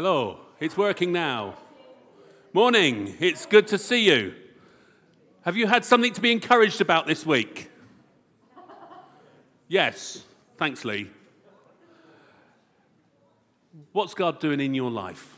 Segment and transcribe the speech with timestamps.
[0.00, 1.56] Hello, it's working now.
[2.52, 4.32] Morning, it's good to see you.
[5.42, 7.68] Have you had something to be encouraged about this week?
[9.66, 10.22] Yes,
[10.56, 11.10] thanks, Lee.
[13.90, 15.36] What's God doing in your life?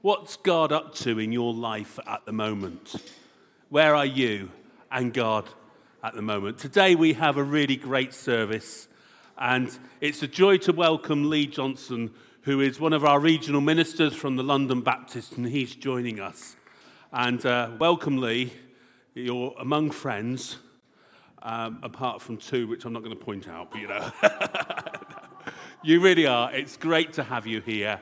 [0.00, 2.96] What's God up to in your life at the moment?
[3.68, 4.50] Where are you
[4.90, 5.48] and God
[6.02, 6.58] at the moment?
[6.58, 8.88] Today we have a really great service,
[9.38, 12.10] and it's a joy to welcome Lee Johnson,
[12.44, 16.56] who is one of our regional ministers from the London Baptist, and he's joining us.
[17.10, 18.52] And uh, welcome, Lee.
[19.14, 20.58] You're among friends,
[21.42, 24.10] um, apart from two, which I'm not going to point out, but you know.
[25.82, 26.52] you really are.
[26.52, 27.98] It's great to have you here.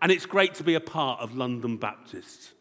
[0.00, 2.52] And it's great to be a part of London Baptist.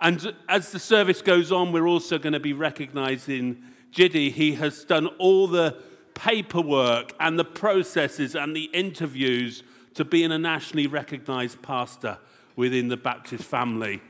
[0.00, 4.30] And as the service goes on, we're also going to be recognizing Jiddy.
[4.30, 5.82] He has done all the
[6.14, 12.18] paperwork and the processes and the interviews to being a nationally recognized pastor
[12.56, 14.00] within the Baptist family.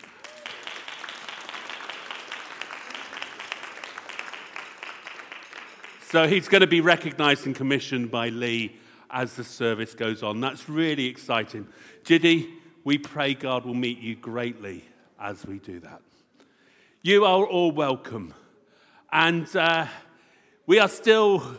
[6.11, 8.77] So he's going to be recognized and commissioned by Lee
[9.11, 10.41] as the service goes on.
[10.41, 11.69] That's really exciting.
[12.05, 12.49] Jiddy,
[12.83, 14.85] we pray God will meet you greatly
[15.21, 16.03] as we do that.
[17.03, 18.35] You are all welcome.
[19.13, 19.87] And uh,
[20.67, 21.57] we are still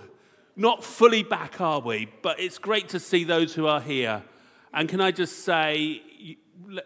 [0.56, 2.10] not fully back, are we?
[2.22, 4.24] But it's great to see those who are here.
[4.74, 6.02] And can I just say,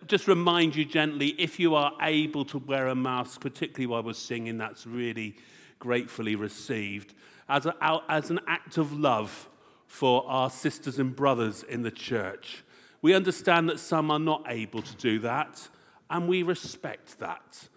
[0.07, 4.13] just remind you gently if you are able to wear a mask, particularly while we're
[4.13, 5.35] singing, that's really
[5.79, 7.13] gratefully received
[7.49, 9.47] as, a, as an act of love
[9.87, 12.63] for our sisters and brothers in the church.
[13.01, 15.67] We understand that some are not able to do that,
[16.09, 17.69] and we respect that.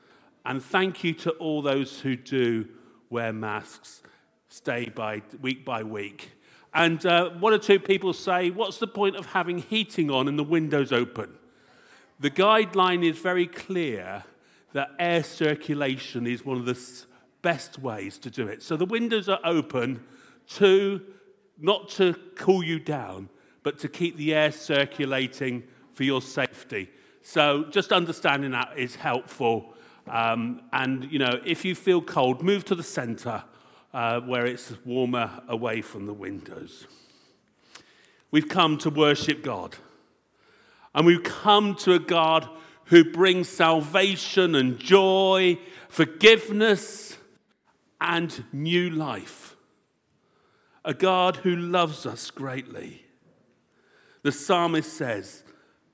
[0.44, 2.68] And thank you to all those who do
[3.10, 4.02] wear masks
[4.48, 6.32] stay by week by week.
[6.74, 10.38] And uh, one or two people say, What's the point of having heating on and
[10.38, 11.34] the windows open?
[12.20, 14.24] The guideline is very clear
[14.72, 16.78] that air circulation is one of the
[17.42, 18.62] best ways to do it.
[18.62, 20.04] So the windows are open
[20.50, 21.00] to
[21.58, 23.28] not to cool you down,
[23.62, 26.90] but to keep the air circulating for your safety.
[27.22, 29.74] So just understanding that is helpful.
[30.08, 33.44] Um, and you know, if you feel cold, move to the center
[33.92, 36.86] uh, where it's warmer away from the windows.
[38.30, 39.76] We've come to worship God.
[40.94, 42.48] And we've come to a God
[42.86, 47.16] who brings salvation and joy, forgiveness,
[48.00, 49.56] and new life.
[50.84, 53.04] A God who loves us greatly.
[54.22, 55.44] The psalmist says,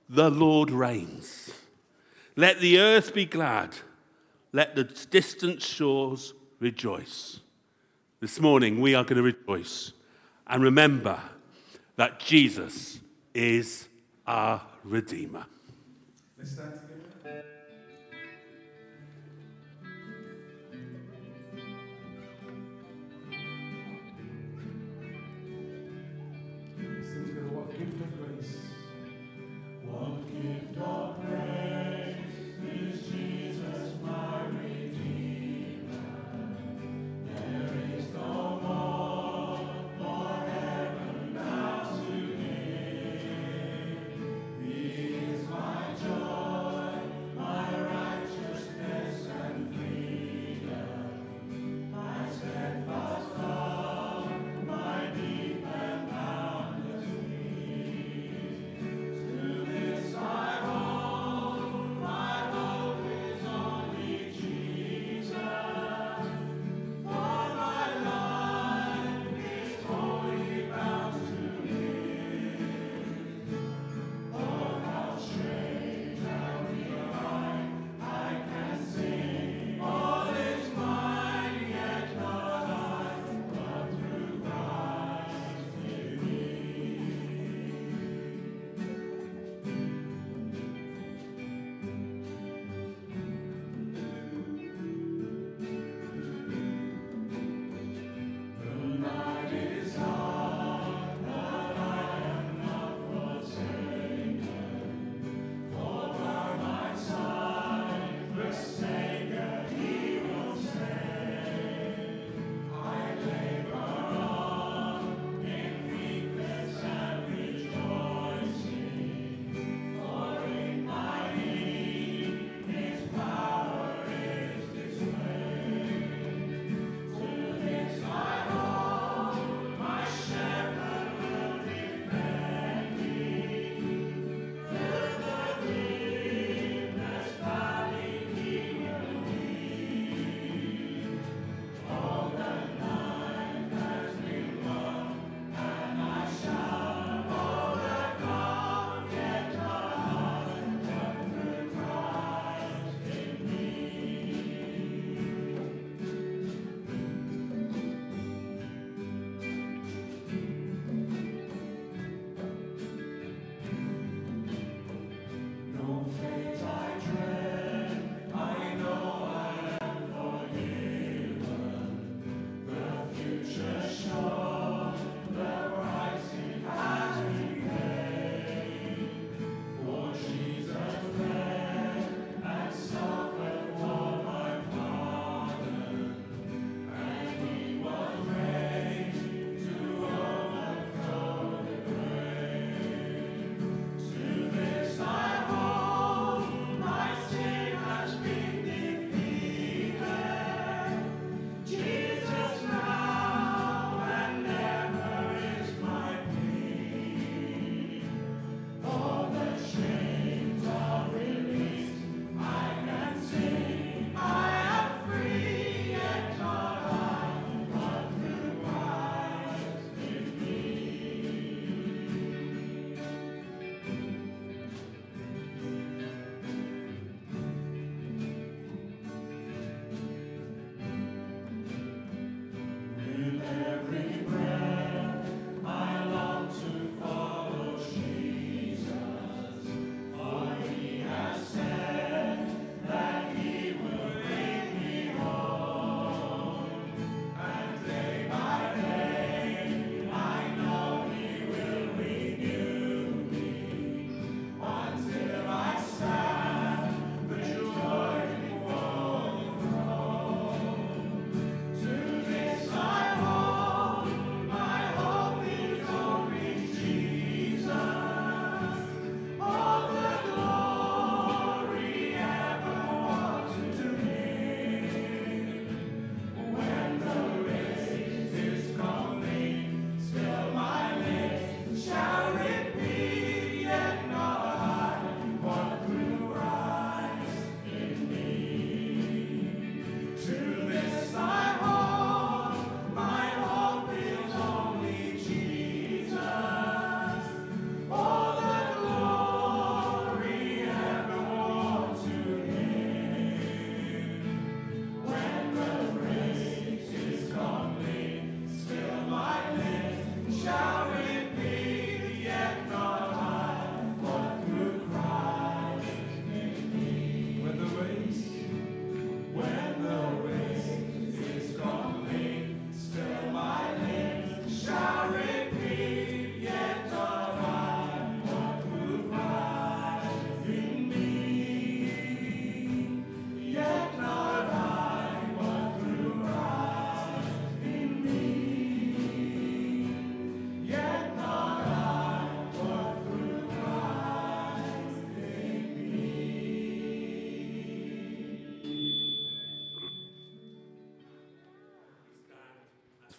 [0.08, 1.52] The Lord reigns.
[2.36, 3.74] Let the earth be glad.
[4.52, 7.40] Let the distant shores rejoice.
[8.24, 9.92] This morning, we are going to rejoice
[10.46, 11.20] and remember
[11.96, 12.98] that Jesus
[13.34, 13.86] is
[14.26, 15.44] our Redeemer.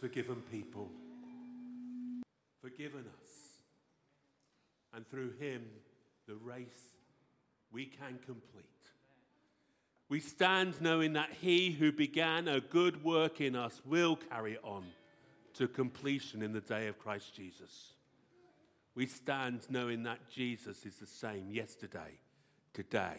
[0.05, 0.87] Forgiven people,
[2.61, 3.29] forgiven us.
[4.93, 5.63] And through him,
[6.27, 6.93] the race
[7.71, 8.65] we can complete.
[10.07, 14.59] We stand knowing that he who began a good work in us will carry it
[14.63, 14.85] on
[15.55, 17.93] to completion in the day of Christ Jesus.
[18.93, 22.19] We stand knowing that Jesus is the same yesterday,
[22.75, 23.17] today,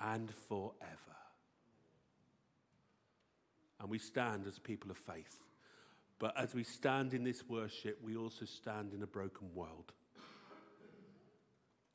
[0.00, 0.72] and forever.
[3.78, 5.44] And we stand as people of faith.
[6.18, 9.92] But as we stand in this worship, we also stand in a broken world.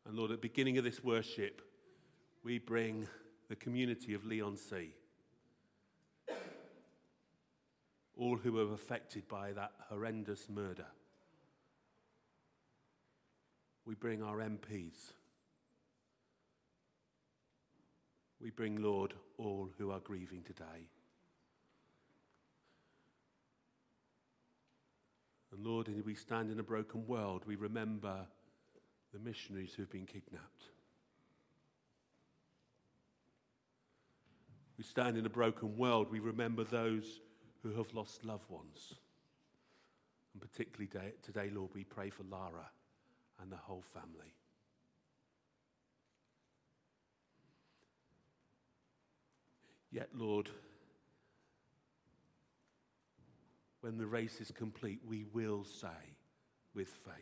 [0.06, 1.62] And Lord, at the beginning of this worship,
[2.44, 3.08] we bring
[3.50, 4.94] the community of Leigh-on-Sea.
[8.16, 10.86] All who were affected by that horrendous murder.
[13.86, 15.12] We bring our MPs.
[18.40, 20.88] We bring, Lord, all who are grieving today.
[25.54, 28.26] And Lord, as we stand in a broken world, we remember
[29.14, 30.70] the missionaries who've been kidnapped.
[34.78, 37.20] We stand in a broken world, we remember those
[37.62, 38.96] who have lost loved ones.
[40.34, 40.90] And particularly
[41.22, 42.72] today, Lord, we pray for Lara
[43.40, 44.34] and the whole family.
[49.92, 50.50] Yet, Lord,
[53.84, 56.16] when the race is complete, we will say
[56.74, 57.14] with faith,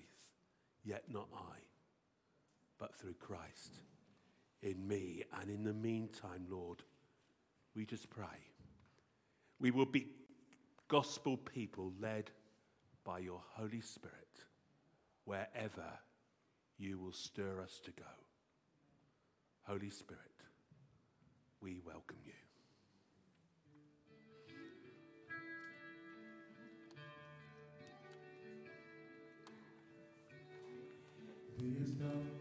[0.83, 1.57] Yet not I,
[2.77, 3.79] but through Christ
[4.61, 5.23] in me.
[5.39, 6.83] And in the meantime, Lord,
[7.75, 8.25] we just pray.
[9.59, 10.05] We will be
[10.87, 12.29] gospel people led
[13.03, 14.45] by your Holy Spirit
[15.25, 15.97] wherever
[16.77, 18.03] you will stir us to go.
[19.63, 20.21] Holy Spirit,
[21.59, 22.33] we welcome you.
[32.01, 32.40] There's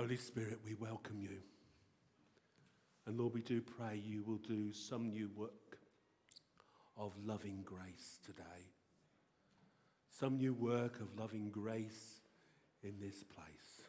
[0.00, 1.42] Holy Spirit, we welcome you.
[3.04, 5.78] And Lord, we do pray you will do some new work
[6.96, 8.72] of loving grace today.
[10.08, 12.22] Some new work of loving grace
[12.82, 13.82] in this place.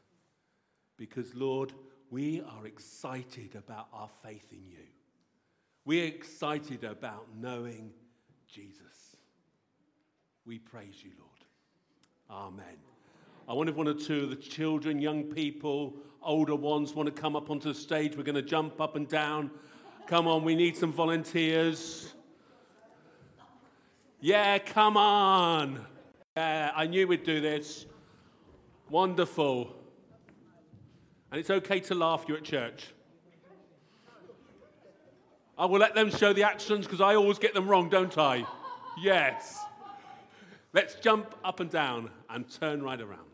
[0.98, 1.72] Because, Lord,
[2.10, 4.88] we are excited about our faith in you.
[5.86, 7.94] We're excited about knowing
[8.50, 9.16] Jesus.
[10.46, 12.50] We praise you, Lord.
[12.50, 12.91] Amen.
[13.48, 17.22] I wonder if one or two of the children, young people, older ones want to
[17.22, 18.16] come up onto the stage.
[18.16, 19.52] We're going to jump up and down.
[20.08, 22.14] Come on, we need some volunteers.
[24.20, 25.86] Yeah, come on.
[26.38, 27.86] Yeah, I knew we'd do this.
[28.90, 29.76] Wonderful.
[31.32, 32.88] And it's okay to laugh, you're at church.
[35.58, 38.46] I will let them show the actions because I always get them wrong, don't I?
[39.02, 39.64] Yes.
[40.74, 43.31] Let's jump up and down and turn right around.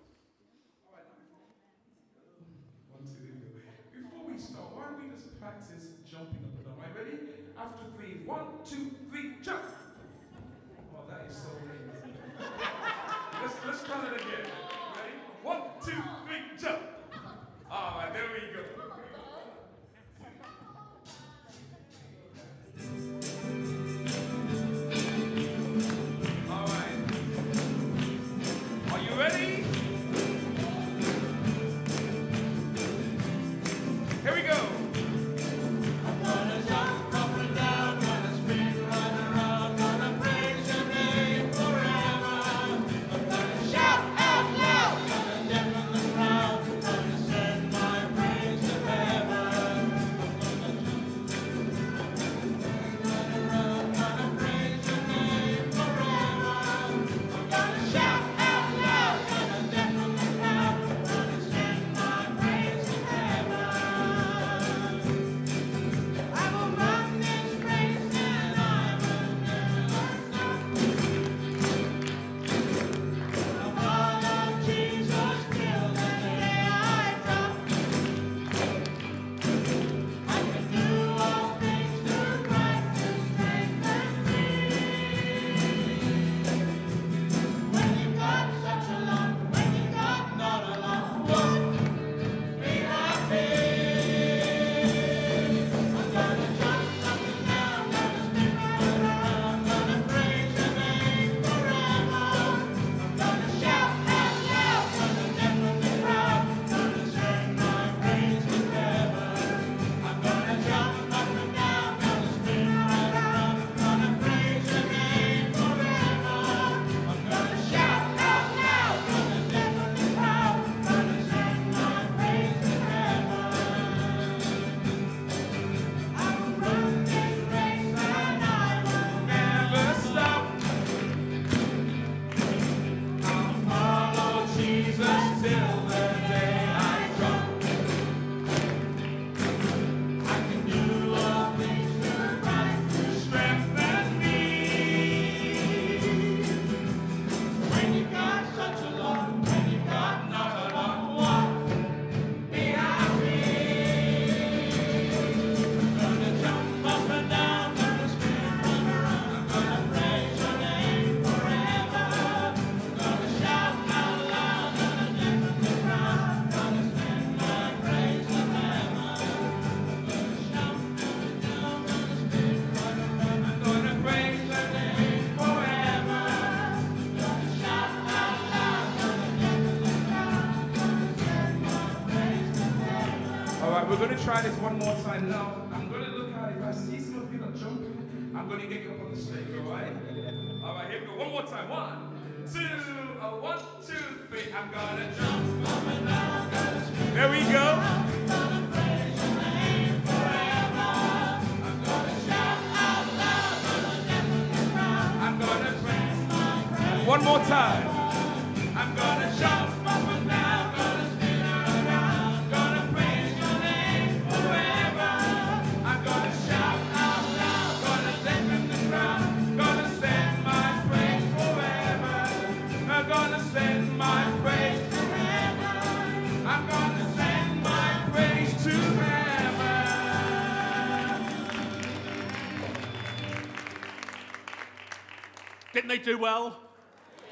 [235.88, 236.60] They do well?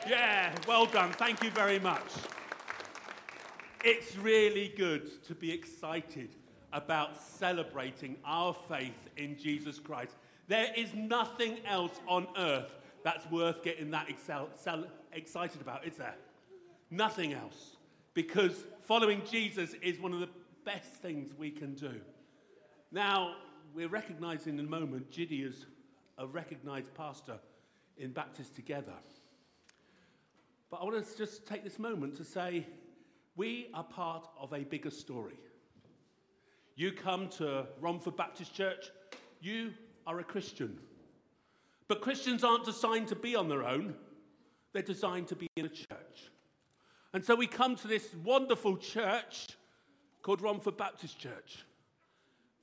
[0.08, 1.12] Yeah, well done.
[1.12, 2.08] Thank you very much.
[3.84, 6.30] It's really good to be excited
[6.72, 10.15] about celebrating our faith in Jesus Christ.
[10.48, 12.72] There is nothing else on earth
[13.04, 16.15] that's worth getting that excel, cel- excited about, is there?
[16.89, 17.76] Nothing else.
[18.13, 20.30] Because following Jesus is one of the
[20.63, 22.00] best things we can do.
[22.91, 23.36] Now,
[23.74, 25.65] we're recognizing in a moment Jiddy as
[26.18, 27.38] a recognized pastor
[27.98, 28.94] in Baptist Together.
[30.70, 32.66] But I want to just take this moment to say
[33.36, 35.40] we are part of a bigger story.
[36.76, 38.92] You come to Romford Baptist Church,
[39.42, 39.72] you
[40.06, 40.78] are a Christian.
[41.88, 43.96] But Christians aren't designed to be on their own,
[44.74, 46.32] they're designed to be in a church.
[47.14, 49.48] And so we come to this wonderful church
[50.22, 51.64] called Romford Baptist Church,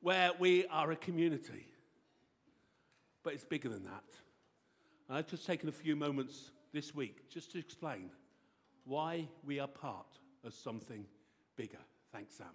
[0.01, 1.66] where we are a community.
[3.23, 4.05] But it's bigger than that.
[5.08, 8.10] And I've just taken a few moments this week just to explain
[8.84, 11.04] why we are part of something
[11.56, 11.78] bigger.
[12.12, 12.46] Thanks, Sam.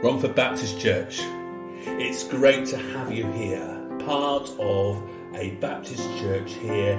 [0.00, 1.20] Romford Baptist Church,
[1.84, 5.02] it's great to have you here, part of
[5.34, 6.94] a Baptist church here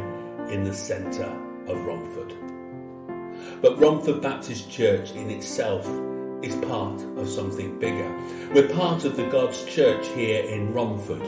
[0.49, 1.31] in the centre
[1.67, 2.58] of Romford.
[3.61, 5.85] But Romford Baptist Church in itself
[6.41, 8.09] is part of something bigger.
[8.53, 11.21] We're part of the God's church here in Romford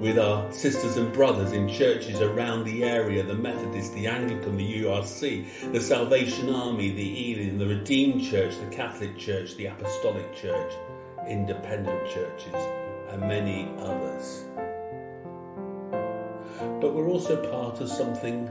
[0.00, 4.82] with our sisters and brothers in churches around the area the Methodist, the Anglican, the
[4.82, 10.72] URC, the Salvation Army, the Elim, the Redeemed Church, the Catholic Church, the Apostolic Church,
[11.28, 12.54] independent churches,
[13.10, 14.44] and many others.
[16.80, 18.50] But we're also part of something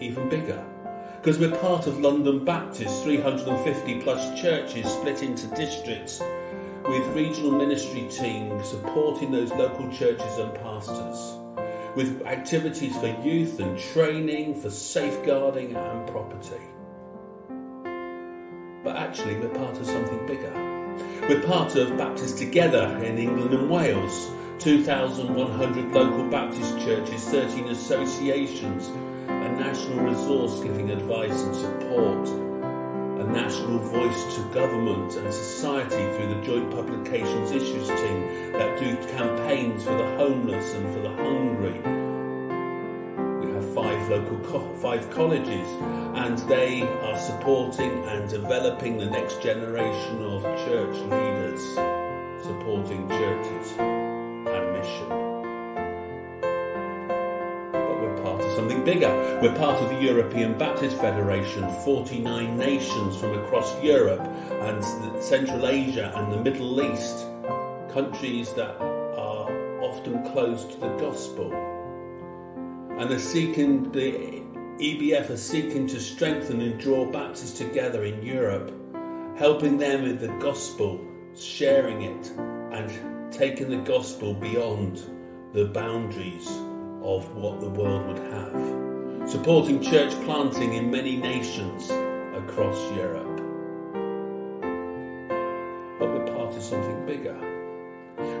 [0.00, 0.64] even bigger
[1.20, 6.22] because we're part of London Baptist, 350 plus churches split into districts
[6.84, 11.36] with regional ministry teams supporting those local churches and pastors,
[11.94, 16.62] with activities for youth and training, for safeguarding and property.
[18.82, 20.54] But actually, we're part of something bigger.
[21.28, 28.90] We're part of Baptist Together in England and Wales, 2,100 local Baptist churches, 13 associations,
[29.30, 36.34] a national resource giving advice and support, a national voice to government and society through
[36.34, 41.78] the Joint Publications Issues team that do campaigns for the homeless and for the hungry.
[43.46, 45.68] We have five local co- five colleges,
[46.14, 51.62] and they are supporting and developing the next generation of church leaders,
[52.42, 55.29] supporting churches and mission.
[58.60, 59.08] Something bigger.
[59.40, 64.84] We're part of the European Baptist Federation, 49 nations from across Europe and
[65.22, 67.24] Central Asia and the Middle East,
[67.90, 71.50] countries that are often closed to the gospel.
[72.98, 74.42] And they're seeking, the
[74.78, 78.74] EBF are seeking to strengthen and draw Baptists together in Europe,
[79.38, 81.00] helping them with the gospel,
[81.34, 82.30] sharing it,
[82.76, 85.02] and taking the gospel beyond
[85.54, 86.46] the boundaries
[87.02, 89.28] of what the world would have.
[89.30, 91.90] Supporting church planting in many nations
[92.34, 93.36] across Europe.
[95.98, 97.38] But we're part of something bigger.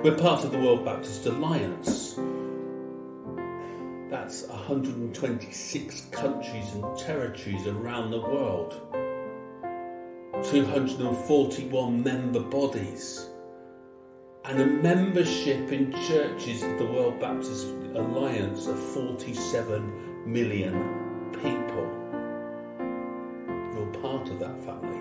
[0.02, 2.18] We're part of the World Baptist Alliance.
[4.10, 8.80] That's 126 countries and territories around the world.
[10.44, 13.29] 241 member bodies.
[14.44, 21.86] And a membership in churches of the World Baptist Alliance of 47 million people.
[23.74, 25.00] You're part of that family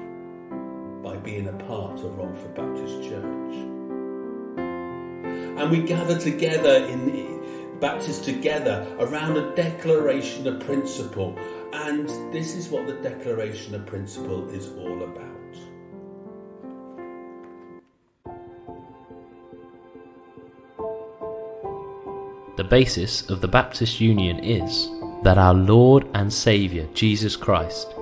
[1.01, 3.55] by being a part of Romford Baptist Church.
[4.57, 7.29] And we gather together in
[7.79, 11.37] Baptists together around a declaration of principle.
[11.71, 15.28] And this is what the declaration of principle is all about.
[22.59, 24.89] The basis of the Baptist Union is
[25.23, 27.95] that our Lord and Saviour Jesus Christ,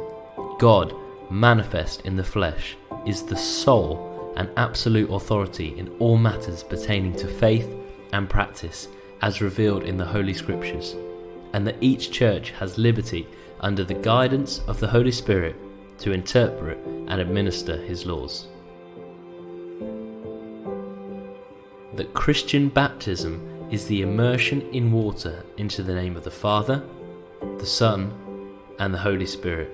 [0.58, 0.96] God
[1.30, 7.28] manifest in the flesh, is the sole and absolute authority in all matters pertaining to
[7.28, 7.72] faith
[8.14, 8.88] and practice
[9.22, 10.96] as revealed in the Holy Scriptures,
[11.54, 13.28] and that each church has liberty
[13.60, 15.56] under the guidance of the Holy Spirit
[16.00, 18.48] to interpret and administer His laws.
[21.94, 26.82] That Christian baptism is the immersion in water into the name of the Father,
[27.58, 28.14] the Son,
[28.80, 29.70] and the Holy Spirit,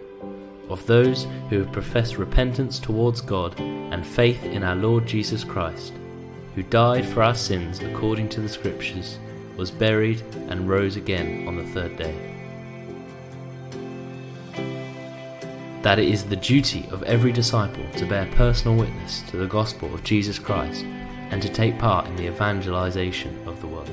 [0.69, 5.93] of those who have professed repentance towards God and faith in our Lord Jesus Christ,
[6.55, 9.19] who died for our sins according to the Scriptures,
[9.57, 12.29] was buried, and rose again on the third day.
[15.83, 19.93] That it is the duty of every disciple to bear personal witness to the gospel
[19.93, 20.83] of Jesus Christ
[21.33, 23.89] and to take part in the evangelization of the world.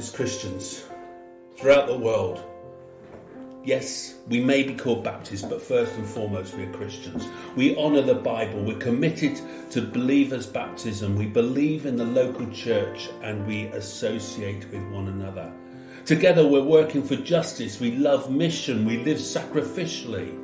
[0.00, 0.84] Baptist Christians
[1.58, 2.42] throughout the world,
[3.62, 7.28] yes, we may be called Baptists, but first and foremost, we are Christians.
[7.54, 9.38] We honour the Bible, we're committed
[9.72, 15.52] to believers' baptism, we believe in the local church, and we associate with one another.
[16.06, 20.34] Together, we're working for justice, we love mission, we live sacrificially,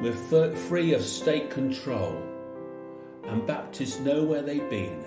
[0.00, 2.22] we're free of state control.
[3.24, 5.04] And Baptists know where they've been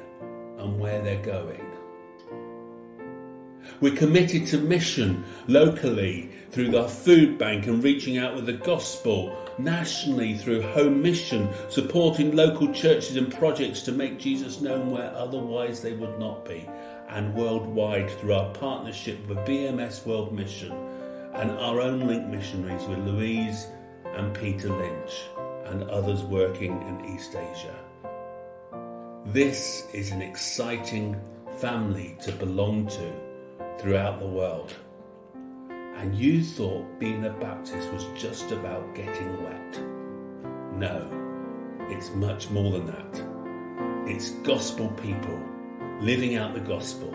[0.58, 1.65] and where they're going.
[3.82, 9.36] We're committed to mission locally through our food bank and reaching out with the gospel,
[9.58, 15.82] nationally through home mission, supporting local churches and projects to make Jesus known where otherwise
[15.82, 16.68] they would not be,
[17.10, 20.72] and worldwide through our partnership with BMS World Mission
[21.34, 23.68] and our own link missionaries with Louise
[24.14, 25.26] and Peter Lynch
[25.66, 27.76] and others working in East Asia.
[29.26, 31.20] This is an exciting
[31.58, 33.25] family to belong to
[33.86, 34.74] throughout the world.
[35.70, 39.80] And you thought being a Baptist was just about getting wet.
[40.74, 41.08] No,
[41.92, 44.10] it's much more than that.
[44.10, 45.40] It's gospel people
[46.02, 47.12] living out the gospel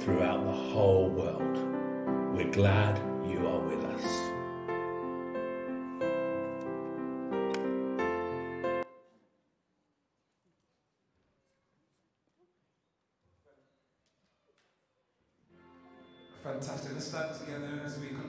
[0.00, 1.56] throughout the whole world.
[2.34, 2.98] We're glad
[17.10, 18.19] Stand together as we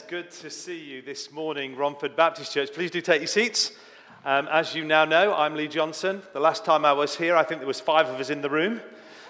[0.00, 2.72] It's good to see you this morning, Romford Baptist Church.
[2.72, 3.72] Please do take your seats.
[4.24, 6.22] Um, as you now know, I'm Lee Johnson.
[6.32, 8.48] The last time I was here, I think there was five of us in the
[8.48, 8.80] room.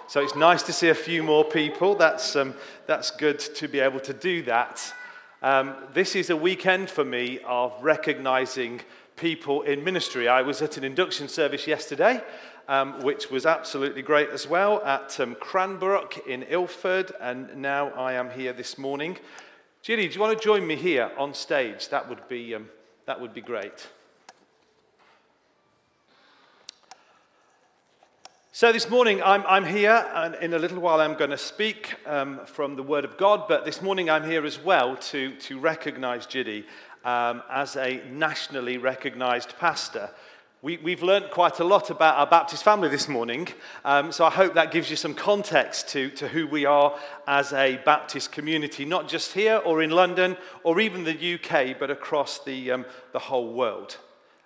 [0.07, 1.97] So it's nice to see a few more people.
[1.97, 2.55] That's, um,
[2.87, 4.95] that's good to be able to do that.
[5.43, 8.81] Um, this is a weekend for me of recognizing
[9.17, 10.29] people in ministry.
[10.29, 12.23] I was at an induction service yesterday,
[12.69, 18.13] um, which was absolutely great as well, at um, Cranbrook in Ilford, and now I
[18.13, 19.19] am here this morning.
[19.83, 21.89] Jide, do you want to join me here on stage?
[21.89, 22.69] That would be, um,
[23.07, 23.89] that would be great.
[28.53, 31.95] So, this morning I'm, I'm here, and in a little while I'm going to speak
[32.05, 35.59] um, from the Word of God, but this morning I'm here as well to, to
[35.59, 36.65] recognize Jide
[37.03, 40.11] um, as a nationally recognized pastor.
[40.63, 43.49] We, we've learned quite a lot about our Baptist family this morning,
[43.83, 47.55] um, so I hope that gives you some context to, to who we are as
[47.55, 52.45] a Baptist community, not just here or in London or even the UK, but across
[52.45, 53.97] the, um, the whole world.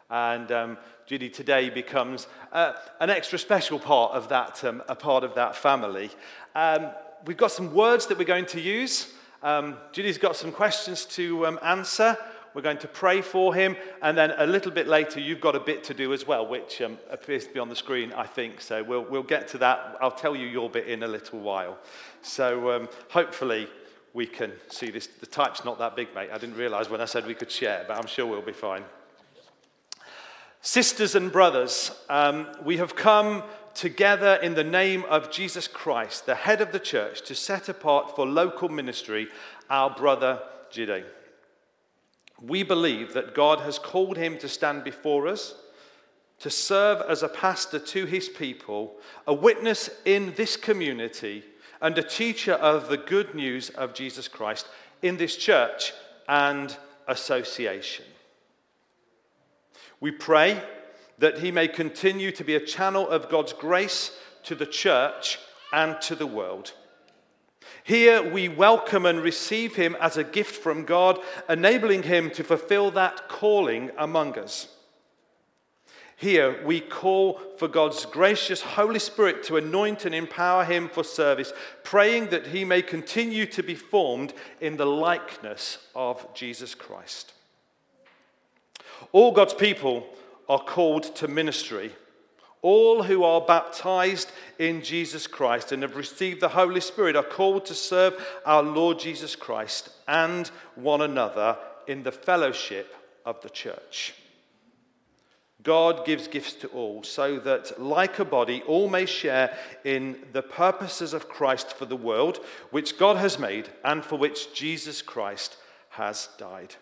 [0.08, 5.24] And um, Jide today becomes uh, an extra special part of that, um, a part
[5.24, 6.10] of that family.
[6.54, 6.92] Um,
[7.26, 9.12] we've got some words that we're going to use.
[9.42, 12.16] Um, Jide's got some questions to answer.
[12.54, 15.60] We're going to pray for him, and then a little bit later, you've got a
[15.60, 18.60] bit to do as well, which um, appears to be on the screen, I think.
[18.60, 19.96] So we'll, we'll get to that.
[20.00, 21.78] I'll tell you your bit in a little while.
[22.22, 23.68] So um, hopefully,
[24.12, 25.08] we can see this.
[25.08, 26.30] The type's not that big, mate.
[26.32, 28.84] I didn't realize when I said we could share, but I'm sure we'll be fine.
[30.62, 33.42] Sisters and brothers, um, we have come
[33.74, 38.14] together in the name of Jesus Christ, the head of the church, to set apart
[38.14, 39.26] for local ministry
[39.68, 40.40] our brother
[40.70, 41.04] Jide.
[42.46, 45.54] We believe that God has called him to stand before us,
[46.40, 51.44] to serve as a pastor to his people, a witness in this community,
[51.80, 54.68] and a teacher of the good news of Jesus Christ
[55.02, 55.92] in this church
[56.28, 56.76] and
[57.06, 58.04] association.
[60.00, 60.62] We pray
[61.18, 65.38] that he may continue to be a channel of God's grace to the church
[65.72, 66.72] and to the world.
[67.84, 71.18] Here we welcome and receive him as a gift from God,
[71.50, 74.68] enabling him to fulfill that calling among us.
[76.16, 81.52] Here we call for God's gracious Holy Spirit to anoint and empower him for service,
[81.82, 84.32] praying that he may continue to be formed
[84.62, 87.34] in the likeness of Jesus Christ.
[89.12, 90.06] All God's people
[90.48, 91.92] are called to ministry.
[92.64, 97.66] All who are baptized in Jesus Christ and have received the Holy Spirit are called
[97.66, 98.14] to serve
[98.46, 102.96] our Lord Jesus Christ and one another in the fellowship
[103.26, 104.14] of the church.
[105.62, 109.54] God gives gifts to all so that, like a body, all may share
[109.84, 114.54] in the purposes of Christ for the world, which God has made and for which
[114.54, 115.58] Jesus Christ
[115.90, 116.76] has died.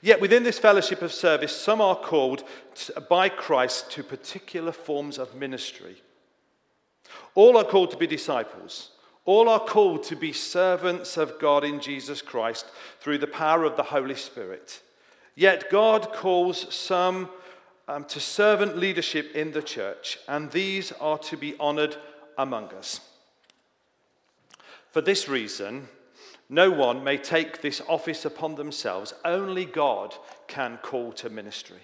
[0.00, 2.44] Yet within this fellowship of service, some are called
[3.08, 6.02] by Christ to particular forms of ministry.
[7.34, 8.90] All are called to be disciples.
[9.24, 12.66] All are called to be servants of God in Jesus Christ
[13.00, 14.82] through the power of the Holy Spirit.
[15.34, 17.30] Yet God calls some
[17.88, 21.96] um, to servant leadership in the church, and these are to be honored
[22.38, 23.00] among us.
[24.90, 25.88] For this reason,
[26.48, 29.14] no one may take this office upon themselves.
[29.24, 30.14] Only God
[30.46, 31.80] can call to ministry.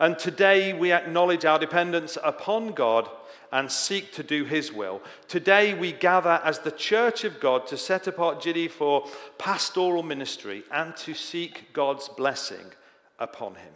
[0.00, 3.08] And today we acknowledge our dependence upon God
[3.52, 5.00] and seek to do His will.
[5.28, 9.06] Today we gather as the church of God to set apart Jide for
[9.38, 12.72] pastoral ministry and to seek God's blessing
[13.18, 13.72] upon him.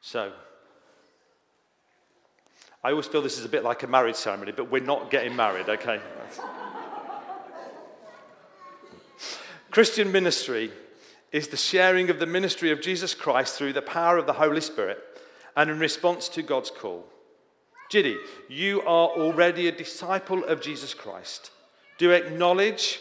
[0.00, 0.32] So,
[2.84, 5.36] I always feel this is a bit like a marriage ceremony, but we're not getting
[5.36, 6.00] married, okay?
[9.72, 10.70] Christian ministry
[11.32, 14.60] is the sharing of the ministry of Jesus Christ through the power of the Holy
[14.60, 14.98] Spirit
[15.56, 17.06] and in response to God's call.
[17.90, 18.18] Jide,
[18.50, 21.52] you are already a disciple of Jesus Christ.
[21.96, 23.00] Do you acknowledge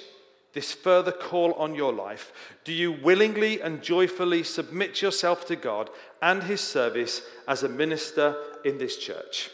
[0.53, 2.31] this further call on your life?
[2.63, 5.89] Do you willingly and joyfully submit yourself to God
[6.21, 9.49] and His service as a minister in this church?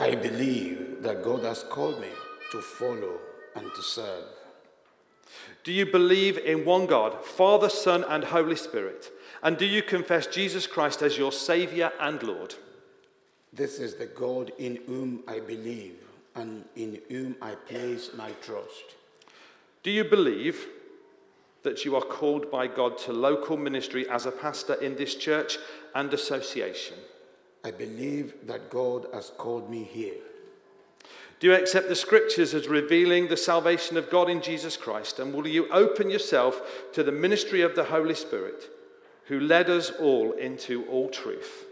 [0.00, 2.10] I believe that God has called me
[2.50, 3.20] to follow
[3.54, 4.24] and to serve.
[5.68, 9.12] Do you believe in one God, Father, Son, and Holy Spirit?
[9.42, 12.54] And do you confess Jesus Christ as your Savior and Lord?
[13.52, 15.96] This is the God in whom I believe
[16.34, 18.94] and in whom I place my trust.
[19.82, 20.68] Do you believe
[21.64, 25.58] that you are called by God to local ministry as a pastor in this church
[25.94, 26.96] and association?
[27.62, 30.14] I believe that God has called me here.
[31.40, 35.20] Do you accept the scriptures as revealing the salvation of God in Jesus Christ?
[35.20, 36.60] And will you open yourself
[36.94, 38.68] to the ministry of the Holy Spirit,
[39.26, 41.66] who led us all into all truth?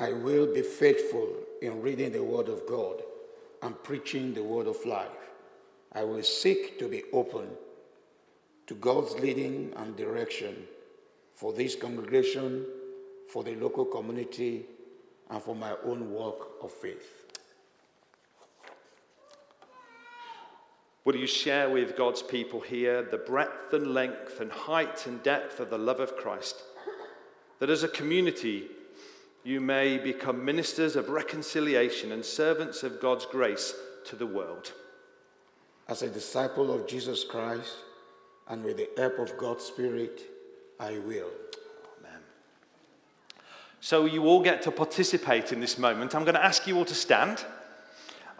[0.00, 1.28] I will be faithful
[1.60, 3.02] in reading the Word of God
[3.62, 5.08] and preaching the Word of life.
[5.92, 7.46] I will seek to be open
[8.66, 10.66] to God's leading and direction
[11.34, 12.66] for this congregation,
[13.28, 14.66] for the local community,
[15.30, 17.21] and for my own walk of faith.
[21.04, 25.58] Will you share with God's people here the breadth and length and height and depth
[25.58, 26.62] of the love of Christ?
[27.58, 28.68] That as a community,
[29.44, 33.74] you may become ministers of reconciliation and servants of God's grace
[34.06, 34.72] to the world.
[35.88, 37.74] As a disciple of Jesus Christ
[38.48, 40.22] and with the help of God's Spirit,
[40.78, 41.30] I will.
[41.98, 42.20] Amen.
[43.80, 46.14] So, you all get to participate in this moment.
[46.14, 47.44] I'm going to ask you all to stand.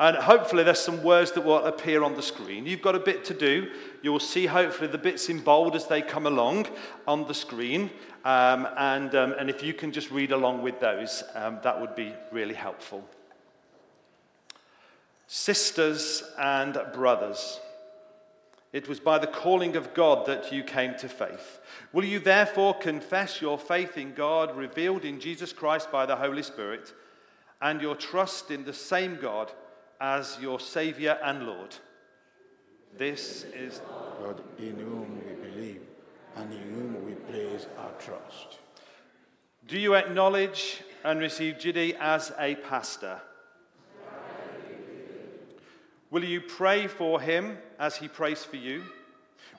[0.02, 2.66] And hopefully, there's some words that will appear on the screen.
[2.66, 3.70] You've got a bit to do.
[4.02, 6.66] You'll see, hopefully, the bits in bold as they come along
[7.06, 7.88] on the screen.
[8.24, 11.94] Um, and, um, and if you can just read along with those, um, that would
[11.94, 13.08] be really helpful.
[15.28, 17.60] Sisters and brothers,
[18.72, 21.60] it was by the calling of God that you came to faith.
[21.92, 26.42] Will you therefore confess your faith in God revealed in Jesus Christ by the Holy
[26.42, 26.92] Spirit
[27.60, 29.52] and your trust in the same God
[30.02, 31.76] as your Saviour and Lord?
[32.98, 33.80] This is
[34.20, 35.80] God in whom we believe
[36.36, 38.58] and in whom we place our trust.
[39.68, 43.20] Do you acknowledge and receive Jide as a pastor?
[46.10, 48.82] Will you pray for him as he prays for you?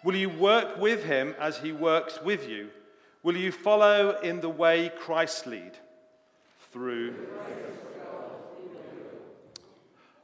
[0.04, 2.70] Will you work with him as he works with you?
[3.24, 5.72] Will you follow in the way Christ lead?
[6.74, 7.16] Through.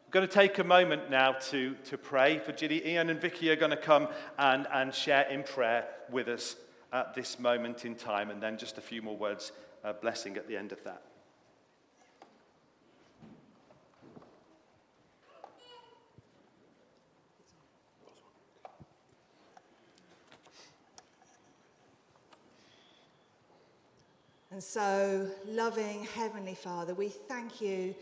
[0.10, 2.84] I'm going to take a moment now to, to pray for Jide.
[2.84, 4.08] Ian and Vicky are going to come
[4.40, 6.56] and, and share in prayer with us
[6.92, 9.52] at this moment in time, and then just a few more words
[9.84, 11.04] of blessing at the end of that.
[24.50, 27.94] And so, loving Heavenly Father, we thank you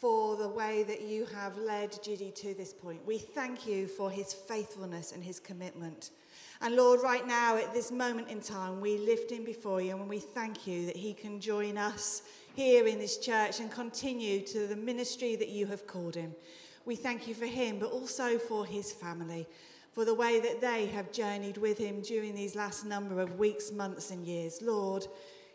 [0.00, 3.04] for the way that you have led Jide to this point.
[3.06, 6.10] We thank you for his faithfulness and his commitment.
[6.60, 10.08] And Lord, right now, at this moment in time, we lift him before you and
[10.08, 12.22] we thank you that he can join us
[12.54, 16.34] here in this church and continue to the ministry that you have called him.
[16.84, 19.46] We thank you for him, but also for his family,
[19.92, 23.72] for the way that they have journeyed with him during these last number of weeks,
[23.72, 24.62] months, and years.
[24.62, 25.06] Lord,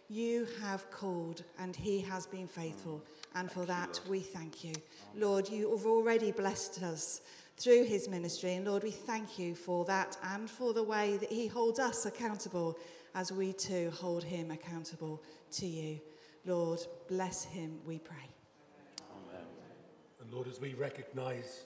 [0.09, 3.01] you have called and he has been faithful.
[3.35, 4.73] And for that, we thank you.
[5.15, 7.21] Lord, you have already blessed us
[7.57, 8.53] through his ministry.
[8.55, 12.05] And Lord, we thank you for that and for the way that he holds us
[12.05, 12.77] accountable
[13.15, 15.21] as we too hold him accountable
[15.51, 15.99] to you.
[16.45, 18.17] Lord, bless him, we pray.
[19.11, 19.45] Amen.
[20.21, 21.65] And Lord, as we recognize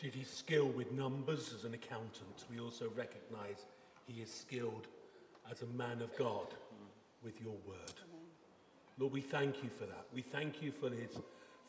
[0.00, 3.66] Jide's skill with numbers as an accountant, we also recognize
[4.06, 4.86] he is skilled
[5.50, 6.54] as a man of God
[7.22, 7.92] with your word.
[8.98, 10.06] Lord, we thank you for that.
[10.12, 11.18] We thank you for his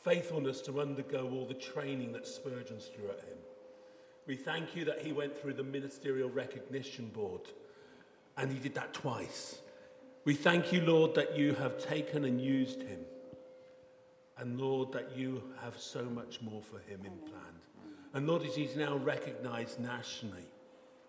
[0.03, 3.37] faithfulness to undergo all the training that Spurgeon's threw at him.
[4.27, 7.41] We thank you that he went through the Ministerial Recognition Board
[8.37, 9.59] and he did that twice.
[10.25, 12.99] We thank you, Lord, that you have taken and used him.
[14.37, 17.65] And Lord, that you have so much more for him in planned.
[18.13, 20.49] And Lord, as he's now recognized nationally,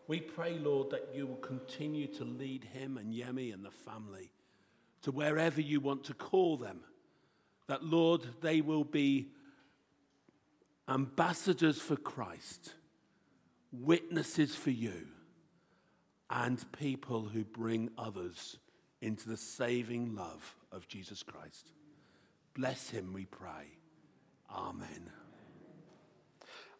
[0.06, 4.30] we pray, Lord, that you will continue to lead him and Yemi and the family
[5.02, 6.80] to wherever you want to call them.
[7.68, 9.28] That, Lord, they will be
[10.88, 12.74] ambassadors for Christ,
[13.72, 15.08] witnesses for you,
[16.30, 18.58] and people who bring others
[19.00, 21.70] into the saving love of Jesus Christ.
[22.54, 23.78] Bless him, we pray.
[24.50, 25.10] Amen.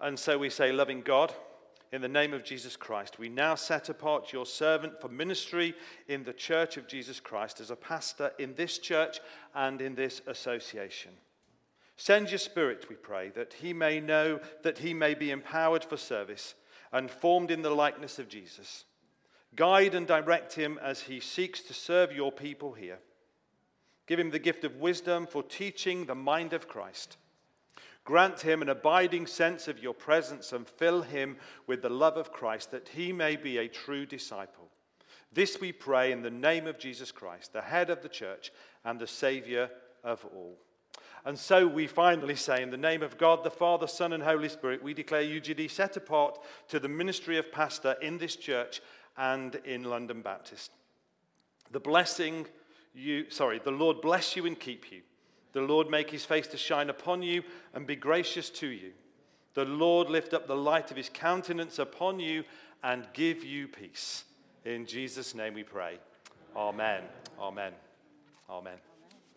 [0.01, 1.33] And so we say, loving God,
[1.93, 5.75] in the name of Jesus Christ, we now set apart your servant for ministry
[6.09, 9.21] in the church of Jesus Christ as a pastor in this church
[9.55, 11.13] and in this association.
[11.97, 15.97] Send your spirit, we pray, that he may know, that he may be empowered for
[15.97, 16.55] service
[16.93, 18.85] and formed in the likeness of Jesus.
[19.55, 22.99] Guide and direct him as he seeks to serve your people here.
[24.07, 27.17] Give him the gift of wisdom for teaching the mind of Christ.
[28.07, 31.37] Grant him an abiding sense of your presence and fill him
[31.67, 34.69] with the love of Christ that he may be a true disciple.
[35.33, 38.53] This we pray in the name of Jesus Christ, the head of the church
[38.85, 39.69] and the Savior
[40.05, 40.57] of all.
[41.25, 44.49] And so we finally say, in the name of God, the Father, Son, and Holy
[44.49, 46.39] Spirit, we declare UGD set apart
[46.69, 48.81] to the ministry of pastor in this church
[49.17, 50.71] and in London Baptist.
[51.73, 52.47] The blessing
[52.95, 55.01] you, sorry, the Lord bless you and keep you.
[55.57, 57.43] The Lord make his face to shine upon you
[57.73, 58.93] and be gracious to you.
[59.55, 62.45] The Lord lift up the light of his countenance upon you
[62.85, 64.25] and give you peace.
[64.67, 65.97] In Jesus' name we pray.
[66.55, 67.05] Amen.
[67.41, 67.73] Amen.
[68.51, 68.75] Amen.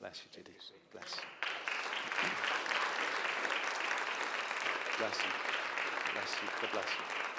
[0.01, 0.51] Bless you, Jide.
[0.91, 1.22] Bless you.
[4.97, 5.32] Bless you.
[6.15, 6.49] Bless you.
[6.61, 7.39] God bless you.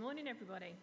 [0.00, 0.74] Morning, everybody.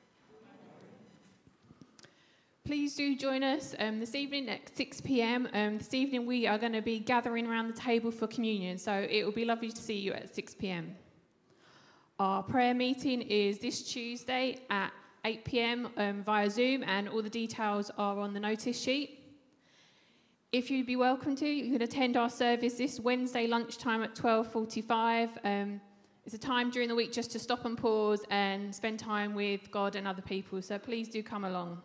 [2.63, 5.47] Please do join us um, this evening at 6 pm.
[5.53, 9.07] Um, this evening, we are going to be gathering around the table for communion, so
[9.09, 10.95] it will be lovely to see you at 6 pm.
[12.19, 14.91] Our prayer meeting is this Tuesday at
[15.25, 19.19] 8 pm um, via Zoom, and all the details are on the notice sheet.
[20.51, 25.29] If you'd be welcome to, you can attend our service this Wednesday lunchtime at 12:45.
[25.43, 25.81] Um,
[26.27, 29.71] it's a time during the week just to stop and pause and spend time with
[29.71, 30.61] God and other people.
[30.61, 31.81] So please do come along.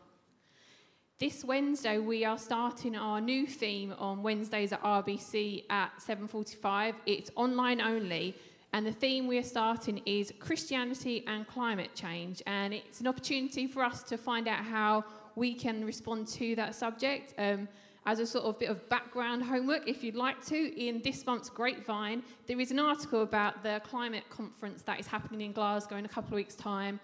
[1.20, 6.96] This Wednesday we are starting our new theme on Wednesdays at RBC at 7:45.
[7.06, 8.34] It's online only,
[8.72, 13.68] and the theme we are starting is Christianity and climate change, and it's an opportunity
[13.68, 15.04] for us to find out how
[15.36, 17.32] we can respond to that subject.
[17.38, 17.68] Um,
[18.04, 21.48] as a sort of bit of background homework, if you'd like to, in this month's
[21.48, 26.04] Grapevine, there is an article about the climate conference that is happening in Glasgow in
[26.04, 26.98] a couple of weeks' time.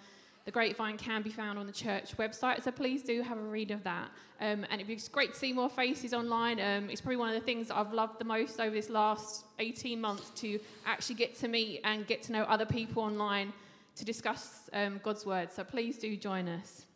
[0.45, 3.71] The Grapevine can be found on the church website, so please do have a read
[3.71, 4.09] of that.
[4.41, 6.59] Um, and it'd be great to see more faces online.
[6.59, 9.45] Um, it's probably one of the things that I've loved the most over this last
[9.59, 13.53] 18 months to actually get to meet and get to know other people online
[13.97, 15.53] to discuss um, God's word.
[15.53, 16.87] So please do join us.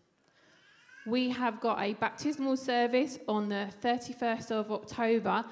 [1.05, 5.44] We have got a baptismal service on the 31st of October.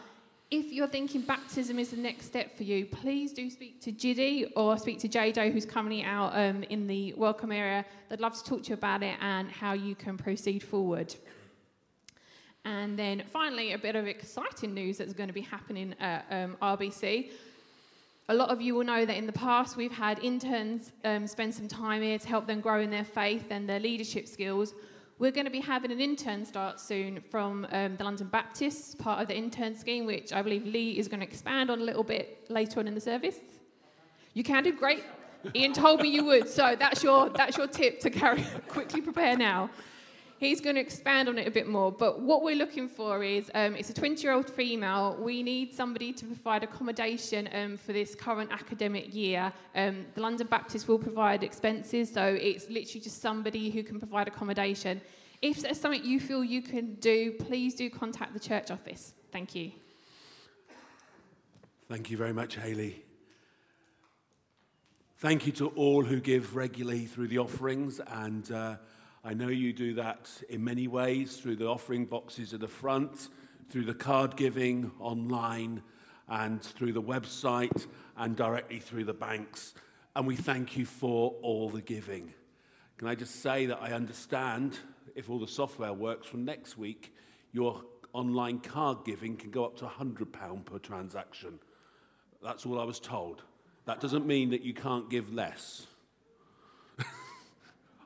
[0.48, 4.52] If you're thinking baptism is the next step for you, please do speak to Jide
[4.54, 7.84] or speak to Jado, who's currently out um, in the welcome area.
[8.08, 11.12] They'd love to talk to you about it and how you can proceed forward.
[12.64, 16.56] And then finally, a bit of exciting news that's going to be happening at um,
[16.62, 17.32] RBC.
[18.28, 21.52] A lot of you will know that in the past we've had interns um, spend
[21.52, 24.74] some time here to help them grow in their faith and their leadership skills.
[25.20, 29.20] We're going to be having an intern start soon from um, the London Baptists, part
[29.20, 32.02] of the intern scheme, which I believe Lee is going to expand on a little
[32.02, 33.36] bit later on in the service.
[34.32, 35.04] You can do great.
[35.54, 39.36] Ian told me you would, so that's your that's your tip to carry quickly prepare
[39.36, 39.68] now.
[40.40, 43.50] He's going to expand on it a bit more, but what we're looking for is
[43.54, 45.18] um, it's a 20 year old female.
[45.20, 49.52] We need somebody to provide accommodation um, for this current academic year.
[49.74, 54.28] Um, the London Baptist will provide expenses, so it's literally just somebody who can provide
[54.28, 55.02] accommodation.
[55.42, 59.12] If there's something you feel you can do, please do contact the church office.
[59.32, 59.72] Thank you.
[61.90, 63.04] Thank you very much, Haley.
[65.18, 68.76] Thank you to all who give regularly through the offerings, and uh,
[69.22, 73.28] I know you do that in many ways through the offering boxes at the front,
[73.68, 75.82] through the card giving online,
[76.26, 79.74] and through the website, and directly through the banks.
[80.16, 82.32] And we thank you for all the giving.
[82.96, 84.78] Can I just say that I understand
[85.14, 87.14] if all the software works from next week,
[87.52, 91.58] your online card giving can go up to £100 per transaction.
[92.42, 93.42] That's all I was told.
[93.84, 95.86] That doesn't mean that you can't give less.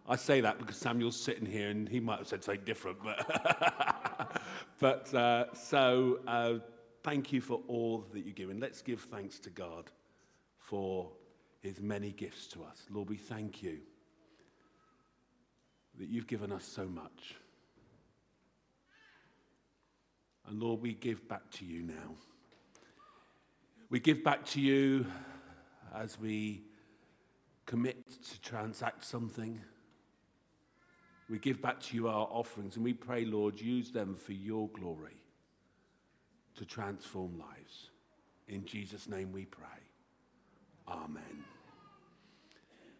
[0.07, 2.99] I say that because Samuel's sitting here and he might have said something different.
[3.03, 4.43] But,
[4.79, 6.55] but uh, so uh,
[7.03, 8.51] thank you for all that you give.
[8.51, 9.91] And let's give thanks to God
[10.59, 11.11] for
[11.61, 12.87] his many gifts to us.
[12.91, 13.79] Lord, we thank you
[15.99, 17.37] that you've given us so much.
[20.47, 22.17] And Lord, we give back to you now.
[23.89, 25.07] We give back to you
[25.95, 26.65] as we
[27.65, 29.61] commit to transact something.
[31.29, 34.69] We give back to you our offerings and we pray, Lord, use them for your
[34.69, 35.17] glory
[36.57, 37.91] to transform lives.
[38.49, 39.65] In Jesus' name we pray.
[40.87, 41.45] Amen.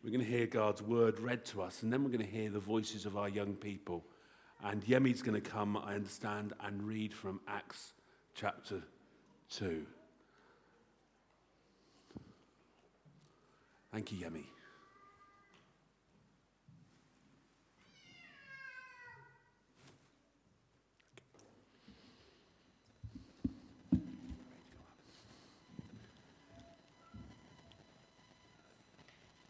[0.03, 2.51] We're going to hear God's word read to us, and then we're going to hear
[2.51, 4.05] the voices of our young people.
[4.63, 7.95] And Yemi's going to come, I understand, and read from Acts
[8.35, 8.83] chapter
[9.51, 9.87] 2.
[13.93, 14.45] Thank you, Yemi.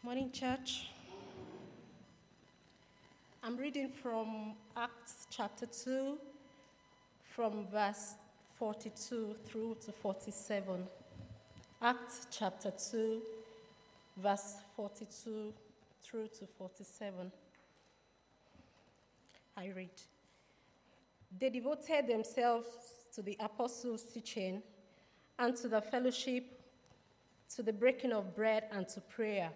[0.05, 0.91] Morning, church.
[3.43, 6.19] I'm reading from Acts chapter 2,
[7.33, 8.13] from verse
[8.59, 10.87] 42 through to 47.
[11.81, 13.19] Acts chapter 2,
[14.17, 15.51] verse 42
[16.03, 17.31] through to 47.
[19.57, 19.89] I read.
[21.39, 22.67] They devoted themselves
[23.15, 24.61] to the apostles' teaching
[25.39, 26.43] and to the fellowship,
[27.55, 29.49] to the breaking of bread, and to prayer.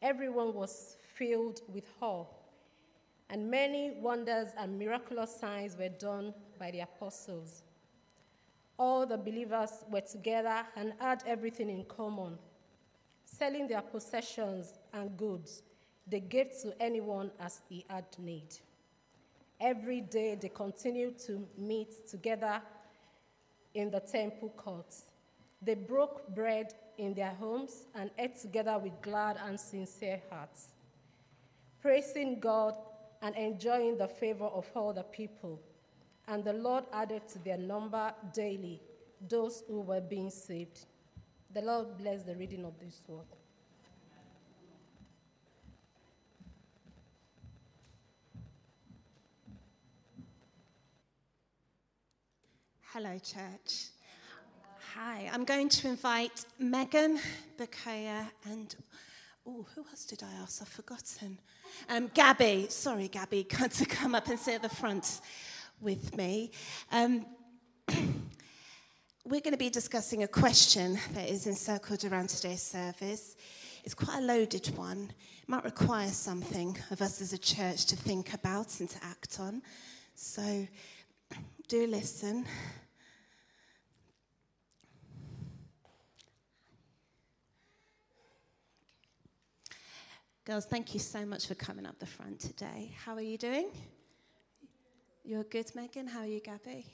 [0.00, 2.24] Everyone was filled with awe,
[3.30, 7.62] and many wonders and miraculous signs were done by the apostles.
[8.78, 12.38] All the believers were together and had everything in common.
[13.24, 15.62] Selling their possessions and goods,
[16.06, 18.54] they gave to anyone as he had need.
[19.60, 22.62] Every day they continued to meet together
[23.74, 25.06] in the temple courts.
[25.60, 30.68] They broke bread in their homes and ate together with glad and sincere hearts,
[31.80, 32.76] praising God
[33.22, 35.60] and enjoying the favor of all the people.
[36.26, 38.82] And the Lord added to their number daily
[39.28, 40.84] those who were being saved.
[41.54, 43.24] The Lord bless the reading of this word.
[52.92, 53.90] Hello, church.
[55.00, 57.20] Hi, I'm going to invite Megan,
[57.56, 58.74] Bakaya, and
[59.46, 60.60] oh, who else did I ask?
[60.60, 61.38] I've forgotten.
[61.88, 63.44] Um, Gabby, sorry, Gabby,
[63.74, 65.20] to come up and sit at the front
[65.80, 66.50] with me.
[66.90, 67.24] Um,
[69.24, 73.36] we're going to be discussing a question that is encircled around today's service.
[73.84, 75.12] It's quite a loaded one.
[75.40, 79.38] It might require something of us as a church to think about and to act
[79.38, 79.62] on.
[80.16, 80.66] So
[81.68, 82.46] do listen.
[90.48, 92.90] Girls, thank you so much for coming up the front today.
[93.04, 93.66] How are you doing?
[95.22, 96.06] You're good, Megan?
[96.06, 96.86] How are you, Gabby?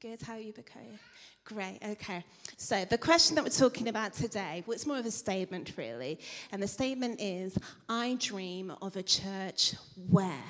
[0.00, 0.22] Good.
[0.22, 0.96] How are you, Bakoya?
[1.44, 1.80] Great.
[1.84, 2.22] Okay.
[2.56, 6.20] So the question that we're talking about today, well, it's more of a statement, really.
[6.52, 7.58] And the statement is,
[7.88, 9.74] I dream of a church
[10.08, 10.44] where.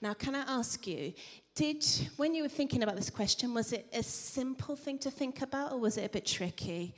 [0.00, 1.12] Now, can I ask you,
[1.54, 1.84] did
[2.16, 5.72] when you were thinking about this question, was it a simple thing to think about,
[5.72, 6.94] or was it a bit tricky,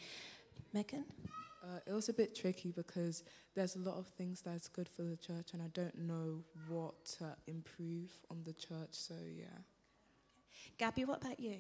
[0.73, 1.05] Megan?
[1.65, 5.03] Uh, it was a bit tricky because there's a lot of things that's good for
[5.03, 8.91] the church, and I don't know what to improve on the church.
[8.93, 9.47] So yeah.
[10.77, 11.57] Gabby, what about you?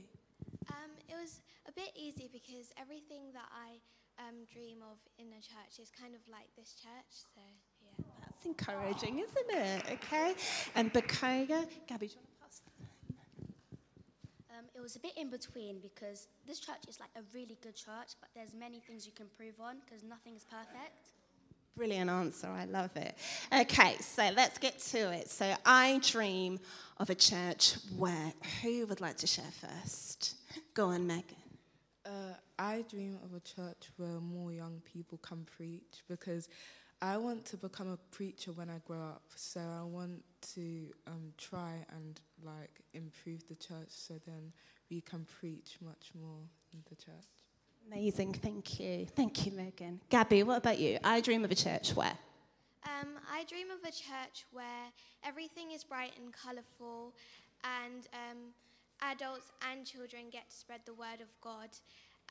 [0.68, 3.78] Um, it was a bit easy because everything that I
[4.18, 7.12] um, dream of in a church is kind of like this church.
[7.34, 7.40] So
[7.82, 8.04] yeah.
[8.20, 9.84] That's encouraging, isn't it?
[9.92, 10.34] Okay.
[10.74, 12.33] And Bakaya, Gabby, do you want to pass?
[14.74, 18.14] It was a bit in between because this church is like a really good church,
[18.20, 21.08] but there's many things you can improve on because nothing is perfect.
[21.76, 22.48] Brilliant answer.
[22.48, 23.16] I love it.
[23.52, 25.28] Okay, so let's get to it.
[25.28, 26.60] So, I dream
[26.98, 28.32] of a church where.
[28.62, 30.36] Who would like to share first?
[30.74, 31.36] Go on, Megan.
[32.06, 36.48] Uh, I dream of a church where more young people can preach because
[37.02, 39.22] I want to become a preacher when I grow up.
[39.34, 40.22] So I want
[40.54, 44.52] to um, try and like improve the church so then
[44.90, 46.40] we can preach much more
[46.72, 47.26] in the church.
[47.86, 48.34] Amazing.
[48.34, 49.06] Thank you.
[49.14, 50.00] Thank you, Megan.
[50.08, 50.98] Gabby, what about you?
[51.04, 52.16] I dream of a church where.
[52.84, 54.86] Um, I dream of a church where
[55.24, 57.14] everything is bright and colourful,
[57.64, 58.38] and um,
[59.02, 61.70] adults and children get to spread the word of God.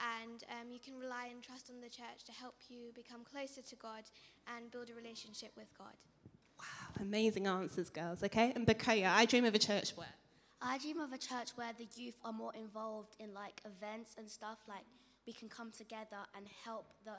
[0.02, 3.62] And um, you can rely and trust on the church to help you become closer
[3.62, 4.10] to God
[4.50, 5.94] and build a relationship with God.
[7.00, 8.24] Amazing answers, girls.
[8.24, 8.52] Okay.
[8.56, 10.14] And Bakaya, I dream of a church where.
[10.62, 14.30] I dream of a church where the youth are more involved in like events and
[14.30, 14.60] stuff.
[14.68, 14.86] Like
[15.28, 17.16] we can come together and help the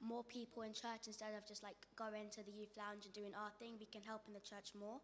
[0.00, 3.32] more people in church instead of just like going to the youth lounge and doing
[3.34, 3.74] our thing.
[3.78, 5.00] We can help in the church more.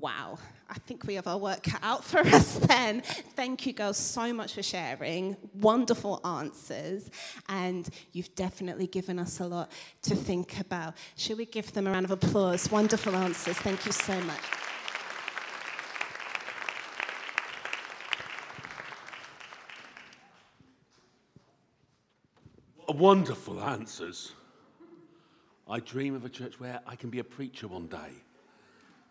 [0.00, 0.38] Wow,
[0.70, 3.00] I think we have our work cut out for us then.
[3.00, 5.36] Thank you, girls, so much for sharing.
[5.54, 7.10] Wonderful answers.
[7.48, 9.72] And you've definitely given us a lot
[10.02, 10.94] to think about.
[11.16, 12.70] Should we give them a round of applause?
[12.70, 13.56] Wonderful answers.
[13.56, 14.40] Thank you so much.
[22.88, 24.32] Wonderful answers.
[25.68, 28.12] I dream of a church where I can be a preacher one day.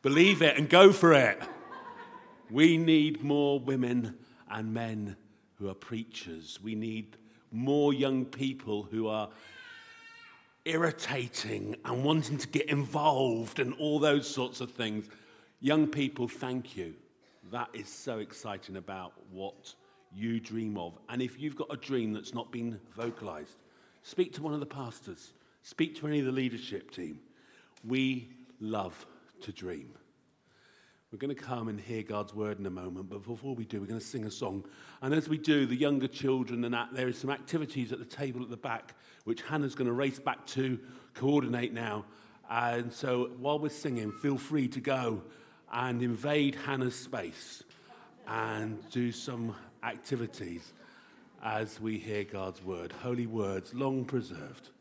[0.07, 1.37] Believe it and go for it.
[2.49, 4.17] We need more women
[4.49, 5.17] and men
[5.55, 6.59] who are preachers.
[6.63, 7.17] We need
[7.51, 9.27] more young people who are
[10.63, 15.09] irritating and wanting to get involved and all those sorts of things.
[15.59, 16.93] Young people, thank you.
[17.51, 19.75] That is so exciting about what
[20.13, 20.97] you dream of.
[21.09, 23.57] And if you've got a dream that's not been vocalized,
[24.03, 25.33] speak to one of the pastors,
[25.63, 27.19] speak to any of the leadership team.
[27.83, 28.29] We
[28.61, 29.05] love
[29.41, 29.93] to dream.
[31.11, 33.79] We're going to come and hear God's word in a moment, but before we do,
[33.79, 34.65] we're going to sing a song.
[35.01, 38.05] And as we do, the younger children and that, there is some activities at the
[38.05, 40.77] table at the back, which Hannah's going to race back to
[41.13, 42.03] coordinate now.
[42.49, 45.23] And so while we're singing, feel free to go
[45.71, 47.63] and invade Hannah's space
[48.27, 50.73] and do some activities
[51.41, 52.91] as we hear God's word.
[52.91, 54.71] Holy words, long preserved.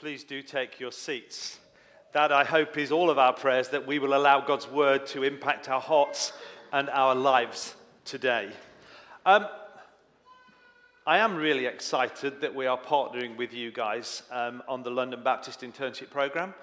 [0.00, 1.58] Please do take your seats.
[2.12, 5.24] That, I hope, is all of our prayers that we will allow God's word to
[5.24, 6.32] impact our hearts
[6.72, 7.74] and our lives
[8.06, 8.50] today.
[9.26, 9.46] Um,
[11.06, 15.22] I am really excited that we are partnering with you guys um, on the London
[15.22, 16.54] Baptist Internship Programme.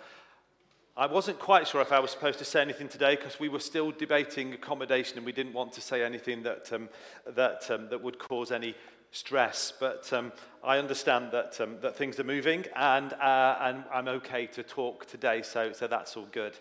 [0.99, 3.59] I wasn't quite sure if I was supposed to say anything today because we were
[3.59, 6.89] still debating accommodation and we didn't want to say anything that, um,
[7.35, 8.73] that, um, that would cause any
[9.12, 9.74] stress.
[9.80, 10.32] But um,
[10.64, 15.05] I understand that, um, that things are moving and, uh, and I'm okay to talk
[15.05, 16.53] today, so, so that's all good.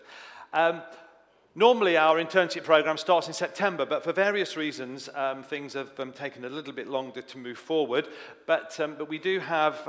[0.53, 0.81] Um,
[1.57, 6.11] Normally, our internship program starts in September, but for various reasons, um, things have um,
[6.11, 8.07] taken a little bit longer to move forward.
[8.45, 9.81] But, um, but we do have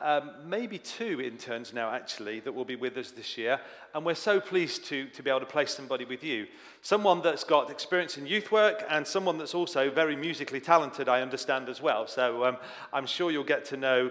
[0.00, 3.60] um, um, maybe two interns now, actually, that will be with us this year.
[3.94, 6.46] And we're so pleased to, to be able to place somebody with you.
[6.82, 11.22] Someone that's got experience in youth work and someone that's also very musically talented, I
[11.22, 12.06] understand as well.
[12.06, 12.56] So um,
[12.92, 14.10] I'm sure you'll get to know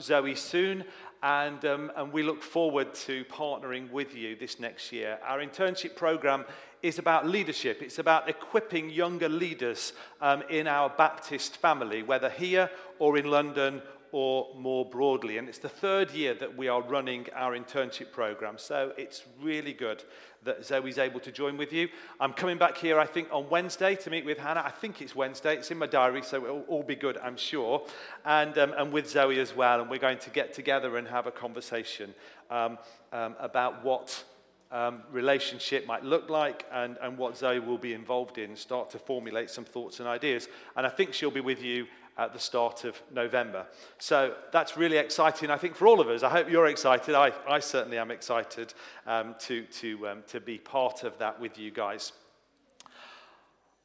[0.00, 0.84] Zoe soon
[1.22, 5.18] and, um, and we look forward to partnering with you this next year.
[5.26, 6.44] Our internship program
[6.82, 12.68] is about leadership, it's about equipping younger leaders um, in our Baptist family, whether here
[12.98, 13.80] or in London
[14.14, 15.38] or more broadly.
[15.38, 18.58] And it's the third year that we are running our internship program.
[18.58, 20.04] So it's really good
[20.44, 21.88] that Zoe's able to join with you.
[22.20, 24.62] I'm coming back here, I think, on Wednesday to meet with Hannah.
[24.64, 25.56] I think it's Wednesday.
[25.56, 27.84] It's in my diary, so it'll all be good, I'm sure.
[28.24, 29.80] And, um, and with Zoe as well.
[29.80, 32.14] And we're going to get together and have a conversation
[32.50, 32.78] um,
[33.12, 34.22] um, about what
[34.70, 38.98] um, relationship might look like and, and what Zoe will be involved in, start to
[38.98, 40.46] formulate some thoughts and ideas.
[40.76, 41.86] And I think she'll be with you
[42.16, 43.66] at the start of November.
[43.98, 46.22] So that's really exciting, I think, for all of us.
[46.22, 47.14] I hope you're excited.
[47.14, 48.72] I, I certainly am excited
[49.06, 52.12] um, to, to, um, to be part of that with you guys.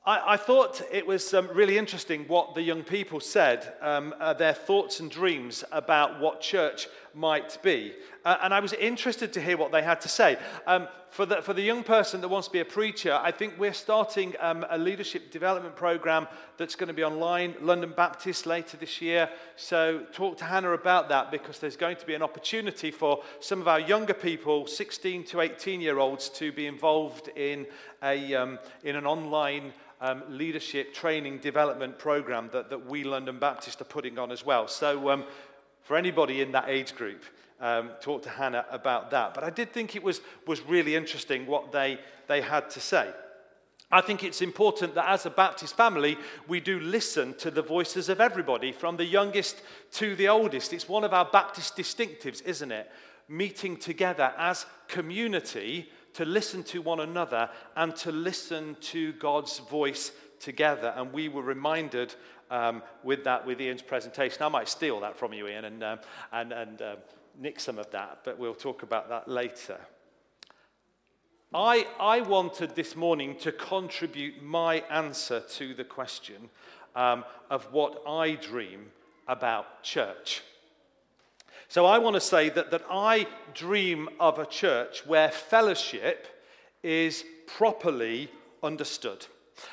[0.05, 4.33] I, I thought it was um, really interesting what the young people said, um, uh,
[4.33, 7.93] their thoughts and dreams about what church might be.
[8.25, 10.37] Uh, and I was interested to hear what they had to say.
[10.67, 13.55] Um, for, the, for the young person that wants to be a preacher, I think
[13.57, 18.77] we're starting um, a leadership development program that's going to be online, London Baptist, later
[18.77, 19.29] this year.
[19.55, 23.59] So talk to Hannah about that because there's going to be an opportunity for some
[23.59, 27.65] of our younger people, 16 to 18 year olds, to be involved in,
[28.03, 33.81] a, um, in an online um, leadership training development program that, that we London Baptist
[33.81, 34.67] are putting on as well.
[34.67, 35.25] So, um,
[35.89, 37.23] for anybody in that age group,
[37.59, 39.33] um, talk to Hannah about that.
[39.33, 43.09] But I did think it was, was really interesting what they, they had to say.
[43.89, 46.15] I think it's important that as a Baptist family,
[46.47, 49.63] we do listen to the voices of everybody, from the youngest
[49.93, 50.73] to the oldest.
[50.73, 52.87] It's one of our Baptist distinctives, isn't it?
[53.27, 60.11] Meeting together as community to listen to one another and to listen to God's voice
[60.39, 60.93] together.
[60.95, 62.13] And we were reminded
[62.49, 64.41] um, with that, with Ian's presentation.
[64.43, 65.99] I might steal that from you, Ian, and, um,
[66.31, 66.95] and, and uh,
[67.39, 69.79] nick some of that, but we'll talk about that later.
[71.53, 76.49] I, I wanted this morning to contribute my answer to the question
[76.95, 78.91] um, of what I dream
[79.27, 80.43] about church.
[81.67, 86.27] So I want to say that, that I dream of a church where fellowship
[86.83, 88.29] is properly
[88.63, 89.25] understood.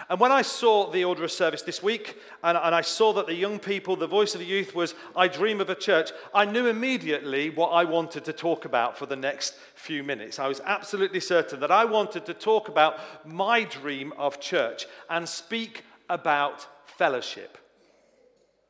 [0.09, 3.26] And when I saw the order of service this week, and, and, I saw that
[3.26, 6.45] the young people, the voice of the youth was, I dream of a church, I
[6.45, 10.39] knew immediately what I wanted to talk about for the next few minutes.
[10.39, 15.28] I was absolutely certain that I wanted to talk about my dream of church and
[15.28, 17.59] speak about fellowship,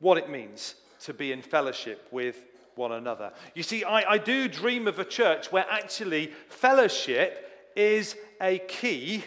[0.01, 2.45] what it means to be in fellowship with
[2.75, 3.33] one another.
[3.55, 9.25] You see, I, I do dream of a church where actually fellowship is a key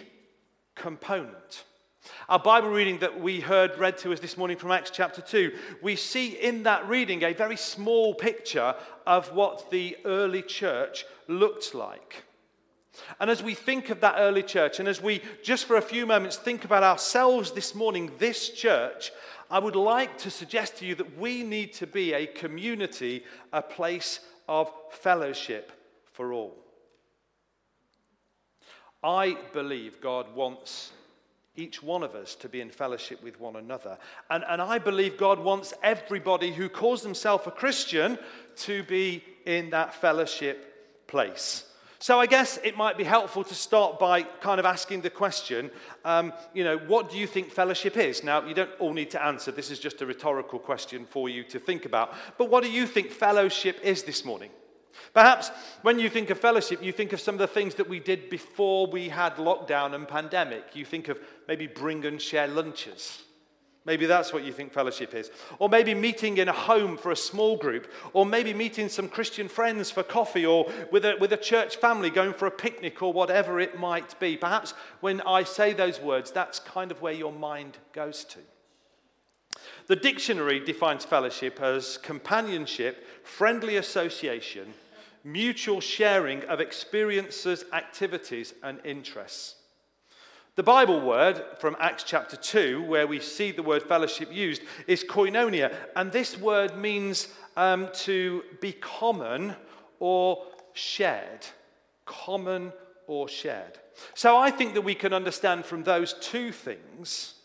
[0.75, 1.63] component.
[2.29, 5.51] Our Bible reading that we heard read to us this morning from Acts chapter 2,
[5.81, 8.75] we see in that reading a very small picture
[9.05, 12.23] of what the early church looked like.
[13.19, 16.05] And as we think of that early church, and as we just for a few
[16.05, 19.11] moments think about ourselves this morning, this church,
[19.49, 23.61] I would like to suggest to you that we need to be a community, a
[23.61, 25.71] place of fellowship
[26.11, 26.55] for all.
[29.01, 30.91] I believe God wants
[31.55, 33.97] each one of us to be in fellowship with one another.
[34.29, 38.17] And, and I believe God wants everybody who calls themselves a Christian
[38.57, 41.65] to be in that fellowship place.
[42.01, 45.69] So I guess it might be helpful to start by kind of asking the question,
[46.05, 48.23] um, you know, what do you think fellowship is?
[48.23, 49.51] Now, you don't all need to answer.
[49.51, 52.13] This is just a rhetorical question for you to think about.
[52.37, 54.49] But what do you think fellowship is this morning?
[55.13, 57.99] Perhaps when you think of fellowship, you think of some of the things that we
[57.99, 60.75] did before we had lockdown and pandemic.
[60.75, 63.23] You think of maybe bring and share lunches.
[63.85, 65.31] Maybe that's what you think fellowship is.
[65.57, 67.91] Or maybe meeting in a home for a small group.
[68.13, 72.09] Or maybe meeting some Christian friends for coffee or with a, with a church family
[72.09, 74.37] going for a picnic or whatever it might be.
[74.37, 78.39] Perhaps when I say those words, that's kind of where your mind goes to.
[79.89, 84.75] The dictionary defines fellowship as companionship, friendly association,
[85.23, 89.55] mutual sharing of experiences, activities, and interests.
[90.57, 95.03] The Bible word from Acts chapter 2, where we see the word fellowship used, is
[95.03, 95.75] koinonia.
[95.95, 99.55] And this word means um, to be common
[99.99, 101.47] or shared.
[102.05, 102.73] Common
[103.07, 103.79] or shared.
[104.13, 107.38] So I think that we can understand from those two things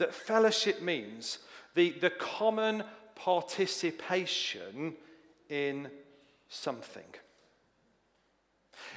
[0.00, 1.38] that fellowship means
[1.74, 2.82] the, the common
[3.14, 4.94] participation
[5.48, 5.88] in
[6.48, 7.04] something.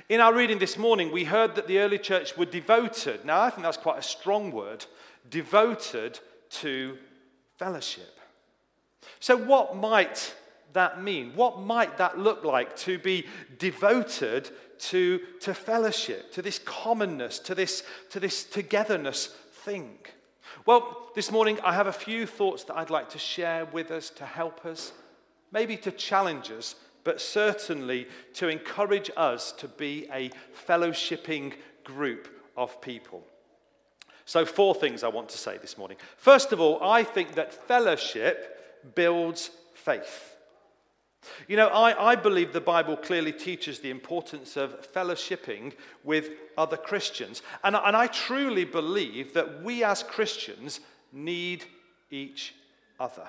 [0.10, 3.26] In our reading this morning, we heard that the early church were devoted.
[3.26, 4.86] Now, I think that's quite a strong word
[5.30, 6.97] devoted to
[7.58, 8.20] fellowship.
[9.20, 10.36] So, what might
[10.74, 11.34] that mean?
[11.36, 13.28] What might that look like to be
[13.60, 14.49] devoted
[14.80, 19.97] to, to fellowship, to this commonness, to this, to this togetherness thing?
[20.66, 24.10] Well, this morning I have a few thoughts that I'd like to share with us
[24.12, 24.94] to help us,
[25.52, 30.32] maybe to challenge us but certainly to encourage us to be a
[30.68, 33.26] fellowshipping group of people.
[34.26, 35.98] So, four things I want to say this morning.
[36.18, 40.33] First of all, I think that fellowship builds faith.
[41.48, 46.78] You know, I, I believe the Bible clearly teaches the importance of fellowshipping with other
[46.78, 47.42] Christians.
[47.64, 50.80] And, and I truly believe that we as Christians
[51.12, 51.66] need
[52.10, 52.56] each
[53.00, 53.28] other.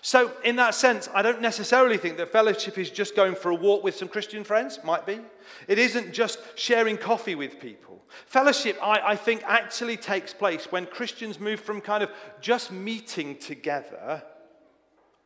[0.00, 3.54] So, in that sense, I don't necessarily think that fellowship is just going for a
[3.54, 5.20] walk with some Christian friends, might be.
[5.68, 8.04] It isn't just sharing coffee with people.
[8.26, 12.10] Fellowship, I, I think, actually takes place when Christians move from kind of
[12.40, 14.22] just meeting together,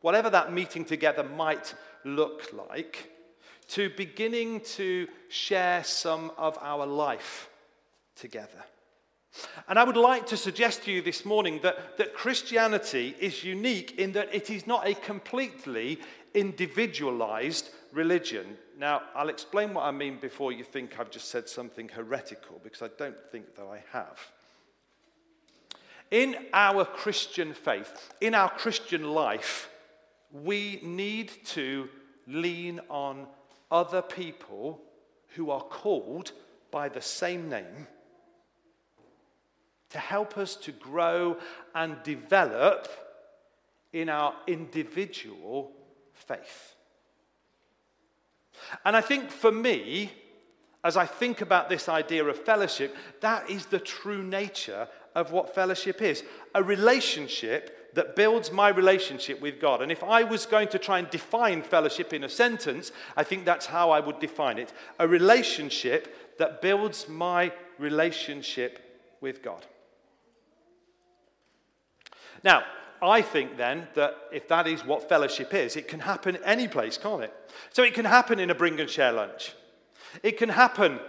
[0.01, 1.73] whatever that meeting together might
[2.03, 3.11] look like,
[3.69, 7.49] to beginning to share some of our life
[8.15, 8.63] together.
[9.67, 13.99] And I would like to suggest to you this morning that, that Christianity is unique
[13.99, 15.99] in that it is not a completely
[16.33, 18.57] individualized religion.
[18.77, 22.81] Now, I'll explain what I mean before you think I've just said something heretical, because
[22.81, 24.19] I don't think that I have.
[26.09, 29.69] In our Christian faith, in our Christian life,
[30.31, 31.89] we need to
[32.27, 33.27] lean on
[33.71, 34.81] other people
[35.35, 36.31] who are called
[36.71, 37.87] by the same name
[39.89, 41.37] to help us to grow
[41.73, 42.87] and develop
[43.91, 45.71] in our individual
[46.13, 46.75] faith.
[48.85, 50.11] And I think for me,
[50.83, 55.55] as I think about this idea of fellowship, that is the true nature of what
[55.55, 56.23] fellowship is
[56.53, 59.81] a relationship that builds my relationship with God.
[59.81, 63.45] And if I was going to try and define fellowship in a sentence, I think
[63.45, 68.79] that's how I would define it a relationship that builds my relationship
[69.21, 69.65] with God.
[72.43, 72.63] Now,
[73.01, 76.97] I think then that if that is what fellowship is, it can happen any place,
[76.97, 77.33] can't it?
[77.71, 79.53] So it can happen in a bring and share lunch.
[80.23, 80.99] It can happen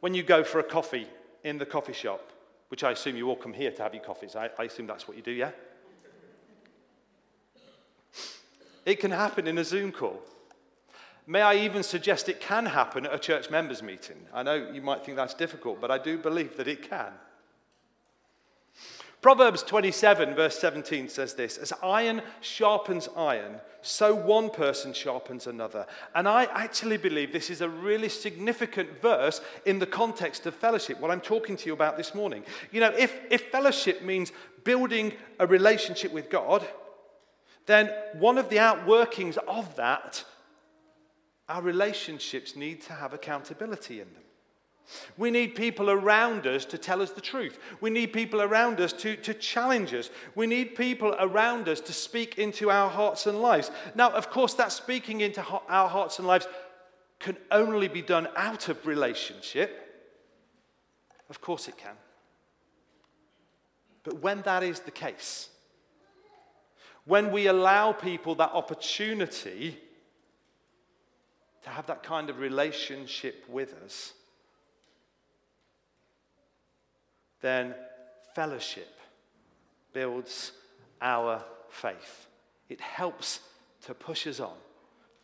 [0.00, 1.08] when you go for a coffee
[1.44, 2.30] in the coffee shop,
[2.68, 4.36] which I assume you all come here to have your coffees.
[4.36, 5.50] I, I assume that's what you do, yeah?
[8.84, 10.20] It can happen in a Zoom call.
[11.26, 14.26] May I even suggest it can happen at a church members meeting?
[14.32, 17.12] I know you might think that's difficult, but I do believe that it can.
[19.22, 25.86] Proverbs 27, verse 17 says this As iron sharpens iron, so one person sharpens another.
[26.14, 31.00] And I actually believe this is a really significant verse in the context of fellowship,
[31.00, 32.44] what I'm talking to you about this morning.
[32.70, 34.30] You know, if, if fellowship means
[34.62, 36.66] building a relationship with God,
[37.66, 40.24] then one of the outworkings of that,
[41.48, 44.22] our relationships need to have accountability in them.
[45.16, 47.58] We need people around us to tell us the truth.
[47.80, 50.10] We need people around us to, to challenge us.
[50.34, 53.70] We need people around us to speak into our hearts and lives.
[53.94, 56.46] Now, of course, that speaking into our hearts and lives
[57.18, 59.80] can only be done out of relationship.
[61.30, 61.96] Of course, it can.
[64.02, 65.48] But when that is the case,
[67.06, 69.78] when we allow people that opportunity
[71.62, 74.12] to have that kind of relationship with us,
[77.40, 77.74] then
[78.34, 78.88] fellowship
[79.92, 80.52] builds
[81.00, 82.26] our faith.
[82.68, 83.40] It helps
[83.86, 84.56] to push us on,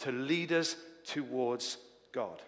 [0.01, 1.78] to lead us towards
[2.12, 2.43] God.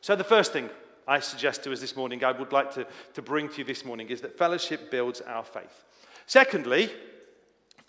[0.00, 0.70] So, the first thing
[1.08, 3.84] I suggest to us this morning, I would like to, to bring to you this
[3.84, 5.84] morning, is that fellowship builds our faith.
[6.26, 6.90] Secondly,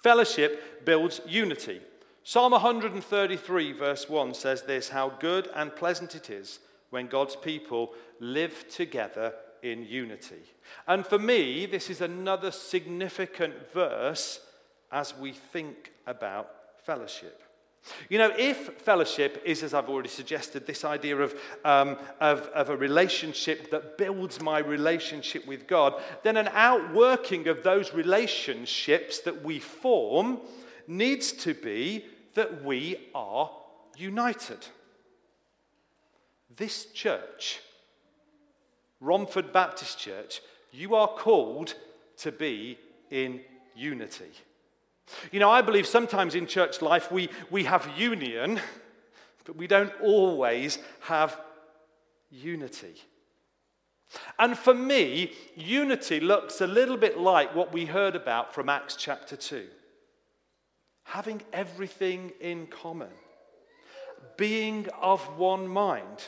[0.01, 1.81] fellowship builds unity.
[2.23, 6.59] Psalm 133, verse 1 says this How good and pleasant it is
[6.89, 9.33] when God's people live together
[9.63, 10.43] in unity.
[10.87, 14.41] And for me, this is another significant verse
[14.91, 16.49] as we think about
[16.85, 17.43] fellowship.
[18.09, 21.35] You know, if fellowship is, as I've already suggested, this idea of,
[21.65, 27.63] um, of, of, a relationship that builds my relationship with God, then an outworking of
[27.63, 30.39] those relationships that we form
[30.87, 33.51] needs to be that we are
[33.97, 34.65] united.
[36.55, 37.59] This church,
[38.99, 40.41] Romford Baptist Church,
[40.71, 41.75] you are called
[42.17, 42.77] to be
[43.09, 43.41] in
[43.75, 44.31] unity.
[45.31, 48.59] You know, I believe sometimes in church life we, we have union,
[49.45, 51.39] but we don't always have
[52.29, 53.01] unity.
[54.39, 58.95] And for me, unity looks a little bit like what we heard about from Acts
[58.95, 59.67] chapter 2
[61.07, 63.11] having everything in common,
[64.35, 66.27] being of one mind.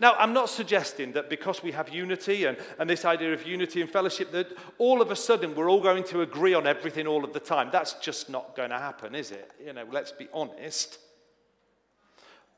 [0.00, 3.80] Now, I'm not suggesting that because we have unity and, and this idea of unity
[3.80, 7.24] and fellowship, that all of a sudden we're all going to agree on everything all
[7.24, 7.70] of the time.
[7.72, 9.50] That's just not going to happen, is it?
[9.64, 10.98] You know, let's be honest.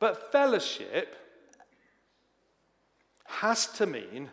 [0.00, 1.16] But fellowship
[3.24, 4.28] has to mean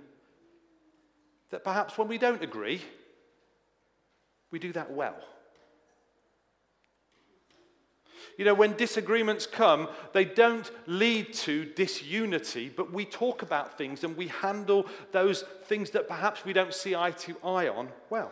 [1.52, 2.82] that perhaps when we don't agree,
[4.50, 5.18] we do that well.
[8.42, 14.04] You know, when disagreements come, they don't lead to disunity, but we talk about things
[14.04, 18.32] and we handle those things that perhaps we don't see eye to eye on well.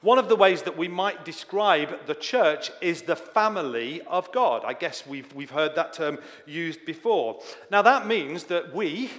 [0.00, 4.64] One of the ways that we might describe the church is the family of God.
[4.66, 7.40] I guess we've, we've heard that term used before.
[7.70, 9.12] Now, that means that we,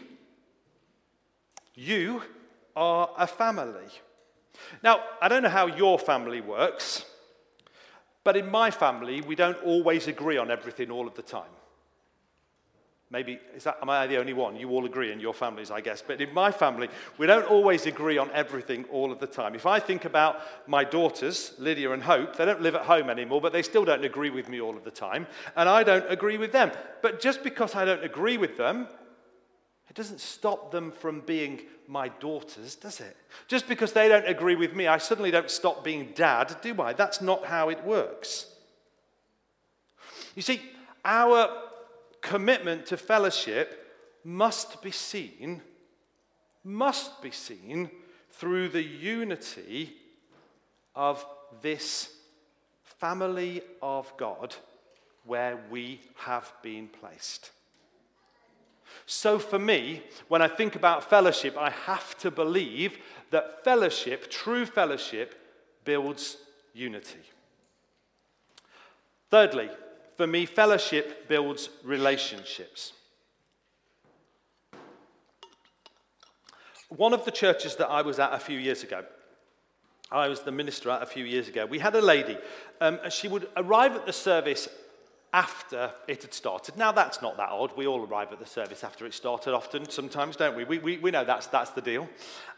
[1.74, 2.22] you,
[2.76, 3.88] are a family.
[4.84, 7.06] Now, I don't know how your family works.
[8.26, 11.54] But in my family, we don't always agree on everything all of the time.
[13.12, 14.56] Maybe, is that, am I the only one?
[14.56, 16.02] You all agree in your families, I guess.
[16.02, 16.90] But in my family,
[17.20, 19.54] we don't always agree on everything all of the time.
[19.54, 23.42] If I think about my daughters, Lydia and Hope, they don't live at home anymore,
[23.42, 25.28] but they still don't agree with me all of the time.
[25.56, 26.72] And I don't agree with them.
[27.04, 28.88] But just because I don't agree with them,
[29.96, 33.16] it doesn't stop them from being my daughters, does it?
[33.48, 36.92] Just because they don't agree with me, I suddenly don't stop being dad, do I?
[36.92, 38.48] That's not how it works.
[40.36, 40.62] You see,
[41.06, 41.50] our
[42.20, 43.96] commitment to fellowship
[44.26, 45.62] must be seen,
[46.62, 47.90] must be seen
[48.32, 49.96] through the unity
[50.94, 51.26] of
[51.62, 52.14] this
[52.84, 54.56] family of God
[55.24, 57.52] where we have been placed.
[59.08, 62.98] So, for me, when I think about fellowship, I have to believe
[63.30, 65.36] that fellowship, true fellowship,
[65.84, 66.38] builds
[66.74, 67.20] unity.
[69.30, 69.70] Thirdly,
[70.18, 72.94] for me, fellowship builds relationships.
[76.90, 79.04] One of the churches that I was at a few years ago,
[80.12, 82.38] I was the minister at a few years ago, we had a lady,
[82.80, 84.70] um, and she would arrive at the service
[85.36, 86.78] after it had started.
[86.78, 87.76] Now, that's not that odd.
[87.76, 90.64] We all arrive at the service after it started often, sometimes, don't we?
[90.64, 92.08] We, we, we know that's, that's the deal.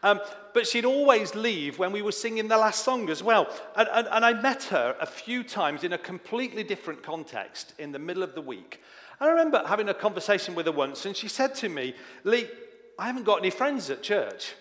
[0.04, 0.20] Um,
[0.54, 3.52] but she'd always leave when we were singing the last song as well.
[3.74, 7.90] And, and, and I met her a few times in a completely different context in
[7.90, 8.80] the middle of the week.
[9.18, 12.46] And I remember having a conversation with her once, and she said to me, Lee,
[12.96, 14.54] I haven't got any friends at church.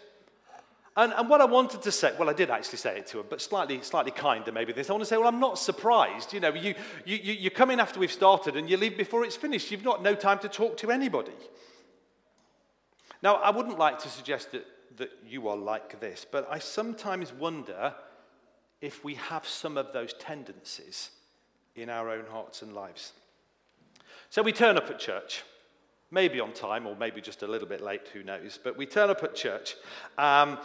[0.98, 3.28] And, and, what I wanted to say, well, I did actually say it to him,
[3.30, 4.90] but slightly, slightly kinder maybe this.
[4.90, 6.34] I want to say, well, I'm not surprised.
[6.34, 6.74] You know, you,
[7.06, 9.70] you, you come in after we've started and you leave before it's finished.
[9.70, 11.34] You've got no time to talk to anybody.
[13.22, 14.66] Now, I wouldn't like to suggest that,
[14.98, 17.94] that you are like this, but I sometimes wonder
[18.82, 21.12] if we have some of those tendencies
[21.76, 23.14] in our own hearts and lives.
[24.32, 25.44] So we turn up at church
[26.12, 28.60] maybe on time or maybe just a little bit late, who knows.
[28.62, 29.76] But we turn up at church,
[30.18, 30.58] um,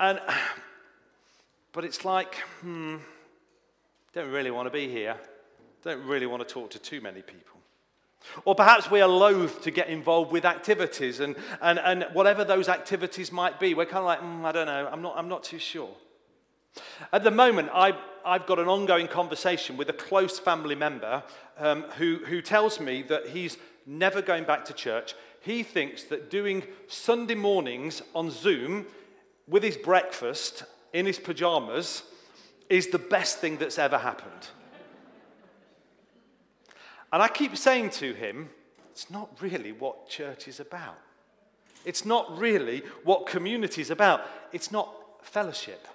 [0.00, 0.20] and
[1.72, 2.96] but it's like, hmm,
[4.12, 5.16] don't really want to be here.
[5.82, 7.58] Don't really want to talk to too many people.
[8.44, 12.68] Or perhaps we are loath to get involved with activities, and, and, and whatever those
[12.68, 15.44] activities might be, we're kind of like, mm, I don't know, I'm not, I'm not
[15.44, 15.90] too sure.
[17.12, 21.22] At the moment, I, I've got an ongoing conversation with a close family member
[21.58, 25.14] um, who, who tells me that he's never going back to church.
[25.40, 28.86] He thinks that doing Sunday mornings on Zoom
[29.46, 32.02] with his breakfast in his pajamas
[32.68, 34.48] is the best thing that's ever happened.
[37.12, 38.50] And I keep saying to him,
[38.90, 40.98] it's not really what church is about.
[41.84, 44.22] It's not really what community is about.
[44.52, 44.92] It's not
[45.22, 45.86] fellowship.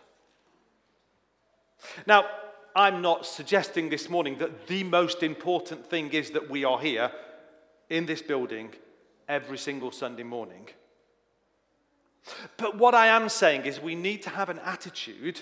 [2.06, 2.26] Now,
[2.76, 7.12] I'm not suggesting this morning that the most important thing is that we are here
[7.90, 8.70] in this building
[9.28, 10.68] every single Sunday morning.
[12.58, 15.42] But what I am saying is we need to have an attitude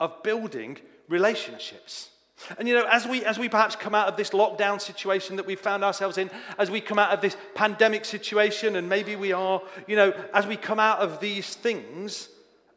[0.00, 0.78] of building
[1.08, 2.10] relationships.
[2.58, 5.46] And you know, as we, as we perhaps come out of this lockdown situation that
[5.46, 9.32] we found ourselves in, as we come out of this pandemic situation, and maybe we
[9.32, 12.28] are, you know, as we come out of these things,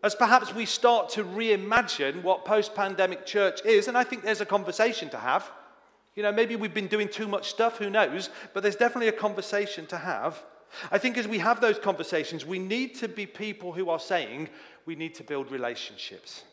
[0.04, 4.42] as perhaps we start to reimagine what post pandemic church is, and I think there's
[4.42, 5.50] a conversation to have.
[6.16, 8.30] You know, maybe we've been doing too much stuff, who knows?
[8.54, 10.44] But there's definitely a conversation to have.
[10.92, 14.50] I think as we have those conversations, we need to be people who are saying
[14.86, 16.44] we need to build relationships.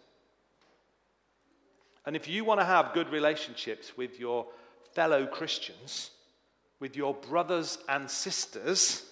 [2.04, 4.46] And if you want to have good relationships with your
[4.92, 6.10] fellow Christians,
[6.80, 9.04] with your brothers and sisters,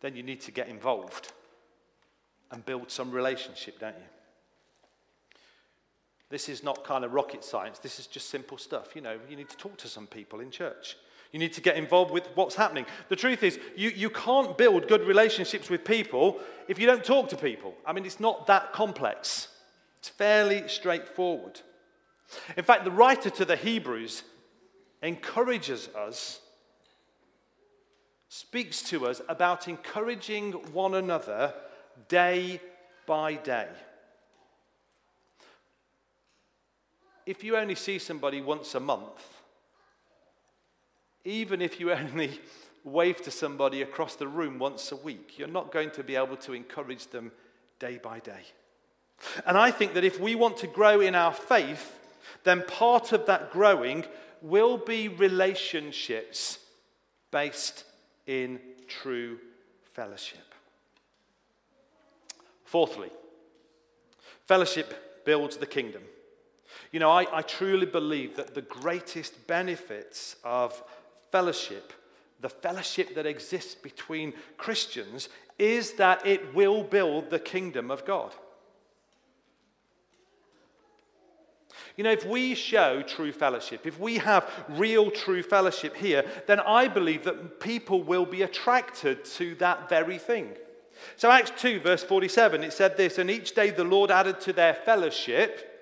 [0.00, 1.32] then you need to get involved
[2.50, 4.04] and build some relationship, don't you?
[6.28, 7.78] This is not kind of rocket science.
[7.78, 8.96] This is just simple stuff.
[8.96, 10.96] You know, you need to talk to some people in church.
[11.32, 12.86] You need to get involved with what's happening.
[13.08, 17.28] The truth is, you, you can't build good relationships with people if you don't talk
[17.28, 17.74] to people.
[17.84, 19.48] I mean, it's not that complex,
[19.98, 21.60] it's fairly straightforward.
[22.56, 24.24] In fact, the writer to the Hebrews
[25.02, 26.40] encourages us,
[28.28, 31.54] speaks to us about encouraging one another
[32.08, 32.60] day
[33.06, 33.68] by day.
[37.24, 39.36] If you only see somebody once a month,
[41.24, 42.40] even if you only
[42.84, 46.36] wave to somebody across the room once a week, you're not going to be able
[46.36, 47.32] to encourage them
[47.78, 48.42] day by day.
[49.44, 51.98] And I think that if we want to grow in our faith,
[52.44, 54.04] then part of that growing
[54.40, 56.58] will be relationships
[57.30, 57.84] based
[58.26, 59.38] in true
[59.94, 60.54] fellowship.
[62.66, 63.10] Fourthly,
[64.46, 66.02] fellowship builds the kingdom.
[66.92, 70.82] You know, I, I truly believe that the greatest benefits of
[71.30, 71.92] fellowship,
[72.40, 75.28] the fellowship that exists between Christians,
[75.58, 78.32] is that it will build the kingdom of God.
[81.96, 86.60] You know, if we show true fellowship, if we have real true fellowship here, then
[86.60, 90.56] I believe that people will be attracted to that very thing.
[91.16, 94.52] So, Acts 2, verse 47, it said this And each day the Lord added to
[94.52, 95.72] their fellowship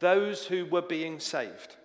[0.00, 1.76] those who were being saved.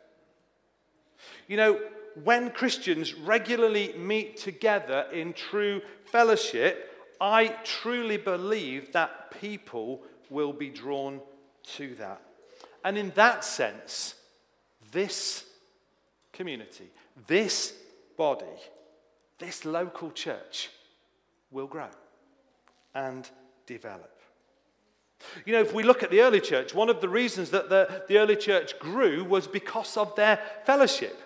[1.47, 1.79] You know,
[2.23, 6.89] when Christians regularly meet together in true fellowship,
[7.21, 11.21] I truly believe that people will be drawn
[11.75, 12.21] to that.
[12.83, 14.15] And in that sense,
[14.91, 15.45] this
[16.31, 16.89] community,
[17.27, 17.73] this
[18.17, 18.45] body,
[19.37, 20.69] this local church
[21.51, 21.89] will grow
[22.93, 23.29] and
[23.65, 24.19] develop.
[25.45, 28.03] You know, if we look at the early church, one of the reasons that the,
[28.07, 31.19] the early church grew was because of their fellowship.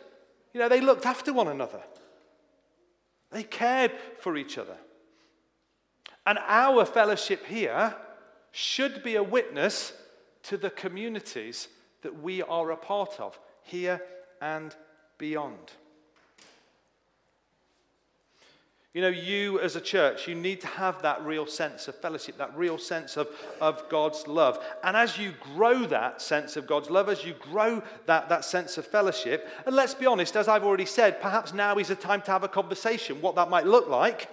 [0.53, 1.81] You know, they looked after one another,
[3.31, 4.77] they cared for each other.
[6.25, 7.95] And our fellowship here
[8.51, 9.93] should be a witness
[10.43, 11.67] to the communities
[12.01, 14.01] that we are a part of, here
[14.41, 14.75] and
[15.17, 15.71] beyond.
[18.93, 22.37] You know, you as a church, you need to have that real sense of fellowship,
[22.37, 23.27] that real sense of,
[23.59, 24.63] of God's love.
[24.83, 28.77] And as you grow that sense of God's love, as you grow that, that sense
[28.77, 32.21] of fellowship, and let's be honest, as I've already said, perhaps now is a time
[32.23, 34.29] to have a conversation, what that might look like,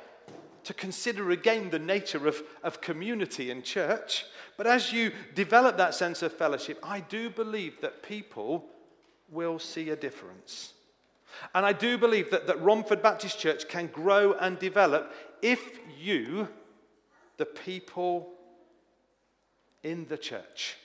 [0.65, 4.27] to consider again the nature of, of community in church.
[4.59, 8.67] But as you develop that sense of fellowship, I do believe that people
[9.31, 10.75] will see a difference.
[11.55, 15.13] And I do believe that, that Romford Baptist Church can grow and develop
[15.43, 16.49] if you,
[17.37, 18.31] the people
[19.83, 20.77] in the church,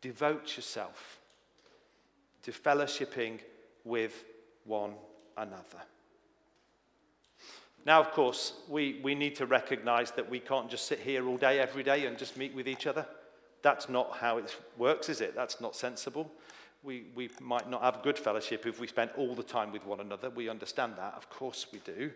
[0.00, 1.18] devote yourself
[2.42, 3.40] to fellowshipping
[3.84, 4.24] with
[4.64, 4.94] one
[5.36, 5.82] another.
[7.86, 11.36] Now, of course, we, we need to recognize that we can't just sit here all
[11.36, 13.06] day, every day, and just meet with each other.
[13.62, 15.34] That's not how it works, is it?
[15.34, 16.30] That's not sensible
[16.84, 20.00] we, we might not have good fellowship if we spend all the time with one
[20.00, 20.28] another.
[20.28, 22.10] We understand that, of course we do.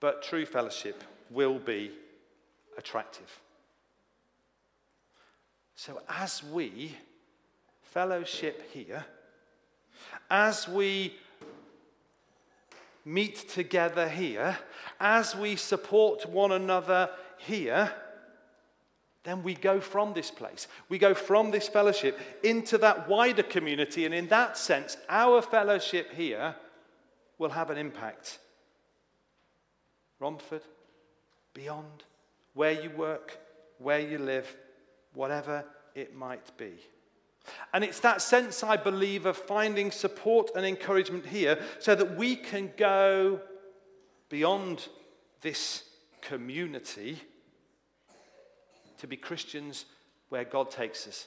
[0.00, 1.92] But true fellowship will be
[2.76, 3.40] attractive.
[5.76, 6.94] So, as we
[7.82, 9.04] fellowship here,
[10.30, 11.14] as we
[13.04, 14.58] meet together here,
[14.98, 17.92] as we support one another here,
[19.26, 20.68] then we go from this place.
[20.88, 24.04] We go from this fellowship into that wider community.
[24.06, 26.54] And in that sense, our fellowship here
[27.36, 28.38] will have an impact.
[30.20, 30.62] Romford,
[31.54, 32.04] beyond,
[32.54, 33.38] where you work,
[33.78, 34.56] where you live,
[35.12, 36.74] whatever it might be.
[37.72, 42.36] And it's that sense, I believe, of finding support and encouragement here so that we
[42.36, 43.40] can go
[44.28, 44.88] beyond
[45.42, 45.82] this
[46.22, 47.20] community
[48.98, 49.84] to be Christians
[50.28, 51.26] where God takes us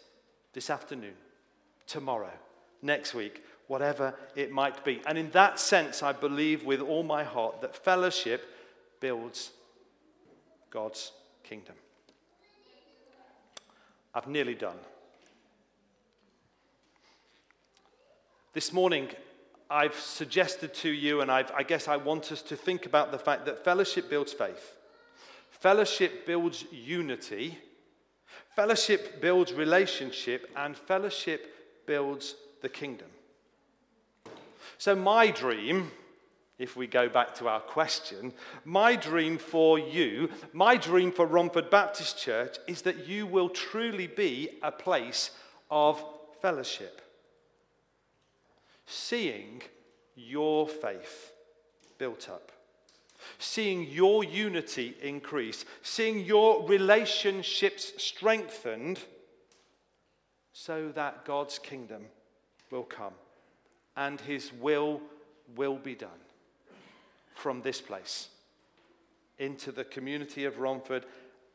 [0.54, 1.14] this afternoon,
[1.88, 2.32] tomorrow,
[2.82, 5.02] next week, whatever it might be.
[5.06, 8.50] And in that sense, I believe with all my heart that fellowship
[9.00, 9.52] builds
[10.72, 11.12] God's
[11.44, 11.76] kingdom.
[14.14, 14.78] I've nearly done.
[18.54, 19.10] This morning,
[19.70, 23.20] I've suggested to you, and I've, i guess I want us to think about the
[23.20, 24.76] fact that fellowship builds faith,
[25.60, 27.58] fellowship builds unity,
[28.56, 33.08] fellowship builds relationship, and fellowship builds the kingdom.
[34.78, 35.92] So, my dream,
[36.58, 38.34] if we go back to our question,
[38.66, 44.08] my dream for you, my dream for Romford Baptist Church is that you will truly
[44.08, 45.32] be a place
[45.70, 46.04] of
[46.42, 47.02] fellowship
[48.90, 49.62] seeing
[50.16, 51.32] your faith
[52.00, 52.52] built up,
[53.38, 59.00] seeing your unity increase, seeing your relationships strengthened,
[60.54, 62.06] so that God's kingdom
[62.72, 63.14] will come
[63.96, 65.02] and his will
[65.56, 66.10] will be done
[67.36, 68.30] from this place
[69.38, 71.06] into the community of Romford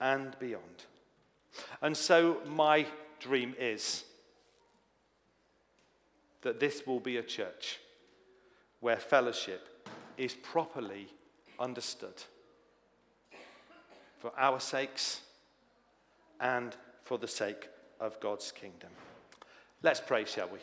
[0.00, 0.84] and beyond.
[1.82, 2.86] And so, my
[3.20, 4.04] dream is
[6.42, 7.78] that this will be a church
[8.80, 11.08] where fellowship is properly
[11.58, 12.22] understood
[14.18, 15.20] for our sakes
[16.40, 17.68] and for the sake
[18.00, 18.90] of God's kingdom.
[19.82, 20.58] Let's pray, shall we?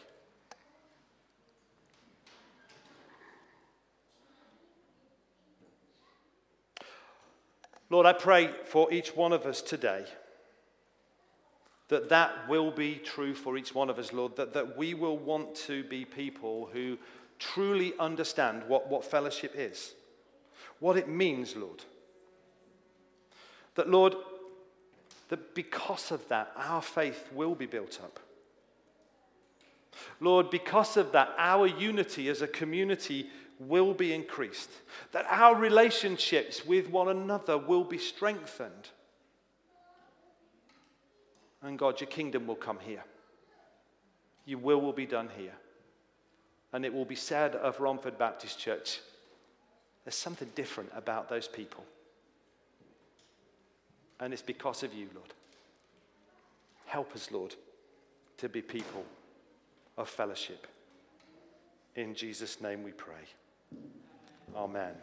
[7.90, 10.06] Lord, I pray for each one of us today
[11.90, 15.18] that that will be true for each one of us, Lord, that, that we will
[15.18, 16.98] want to be people who
[17.38, 19.94] truly understand what, what fellowship is,
[20.82, 21.84] what it means, Lord.
[23.76, 24.16] That, Lord,
[25.30, 28.20] that because of that, our faith will be built up.
[30.20, 33.28] Lord, because of that, our unity as a community
[33.60, 34.72] will be increased,
[35.12, 38.90] that our relationships with one another will be strengthened.
[41.62, 43.04] And God, your kingdom will come here.
[44.46, 45.54] Your will will be done here.
[46.74, 49.00] And it will be said of Romford Baptist Church
[50.04, 51.84] there's something different about those people.
[54.20, 55.34] And it's because of you, Lord.
[56.86, 57.56] Help us, Lord,
[58.38, 59.06] to be people
[59.98, 60.68] of fellowship.
[61.96, 63.16] In Jesus' name we pray.
[64.56, 64.94] Amen.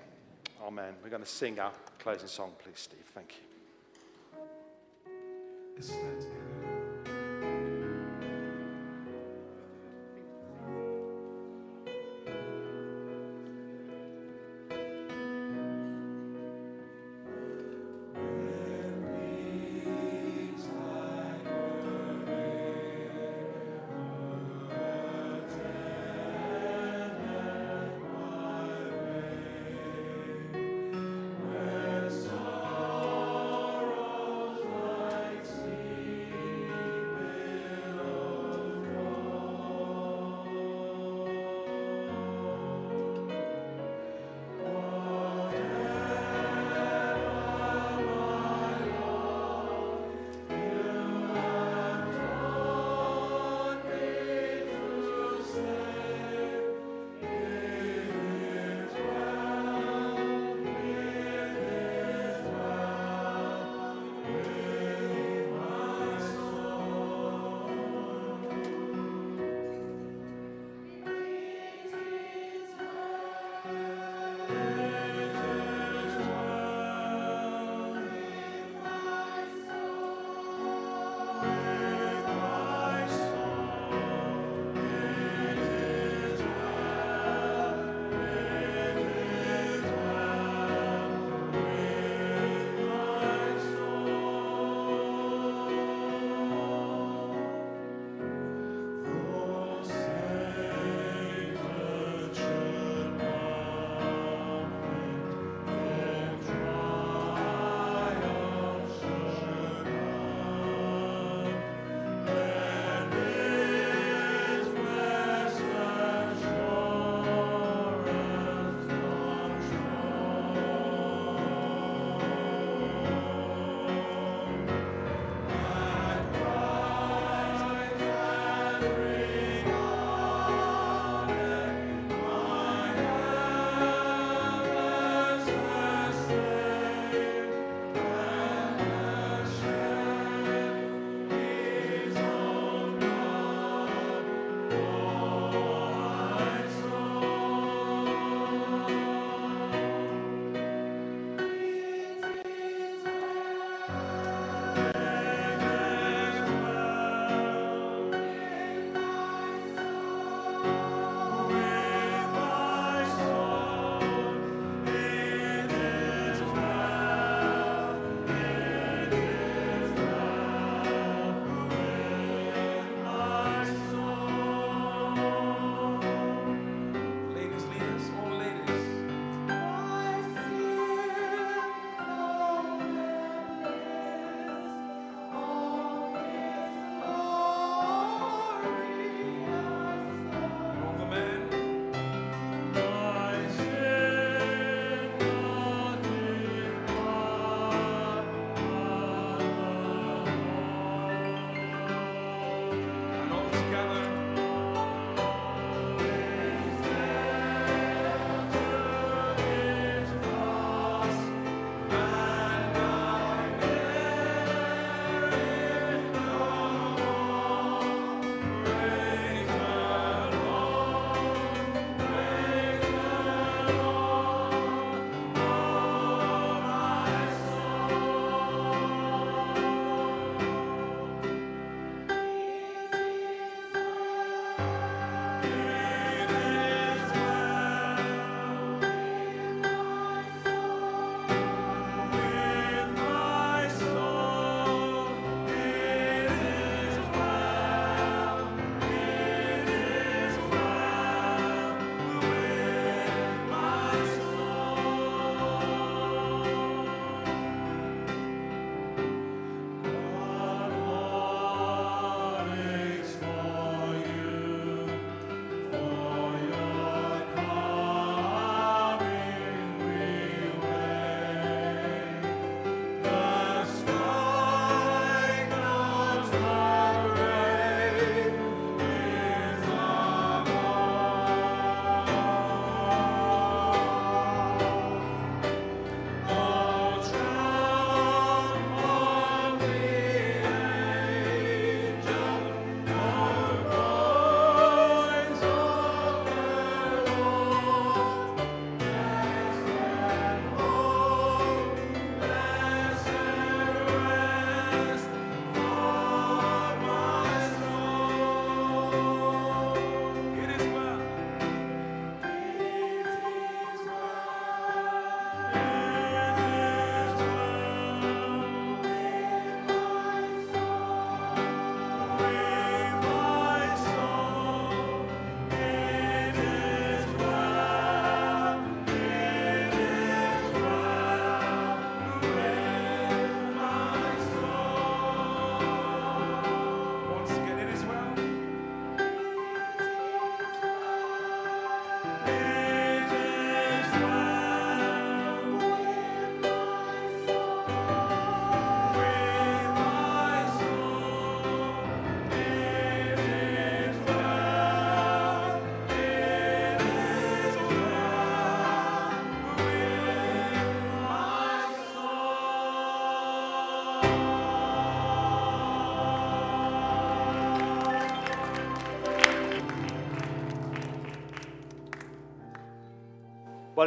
[0.62, 0.94] Amen.
[1.02, 3.04] We're going to sing our closing song, please, Steve.
[3.14, 3.38] Thank you.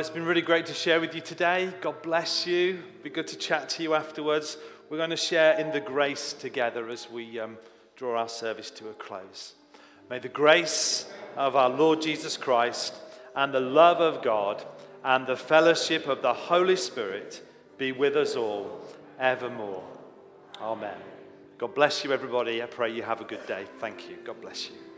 [0.02, 1.72] It's been really great to share with you today.
[1.80, 2.82] God bless you.
[3.04, 4.58] Be good to chat to you afterwards.
[4.90, 7.60] We're going to share in the grace together as we um,
[7.96, 9.54] draw our service to a close.
[10.10, 11.06] May the grace
[11.36, 12.96] of our Lord Jesus Christ
[13.36, 14.66] and the love of God
[15.04, 17.44] and the fellowship of the Holy Spirit
[17.78, 18.82] be with us all
[19.20, 19.84] evermore.
[20.60, 20.98] Amen.
[21.60, 22.64] God bless you, everybody.
[22.64, 23.66] I pray you have a good day.
[23.78, 24.18] Thank you.
[24.26, 24.91] God bless you.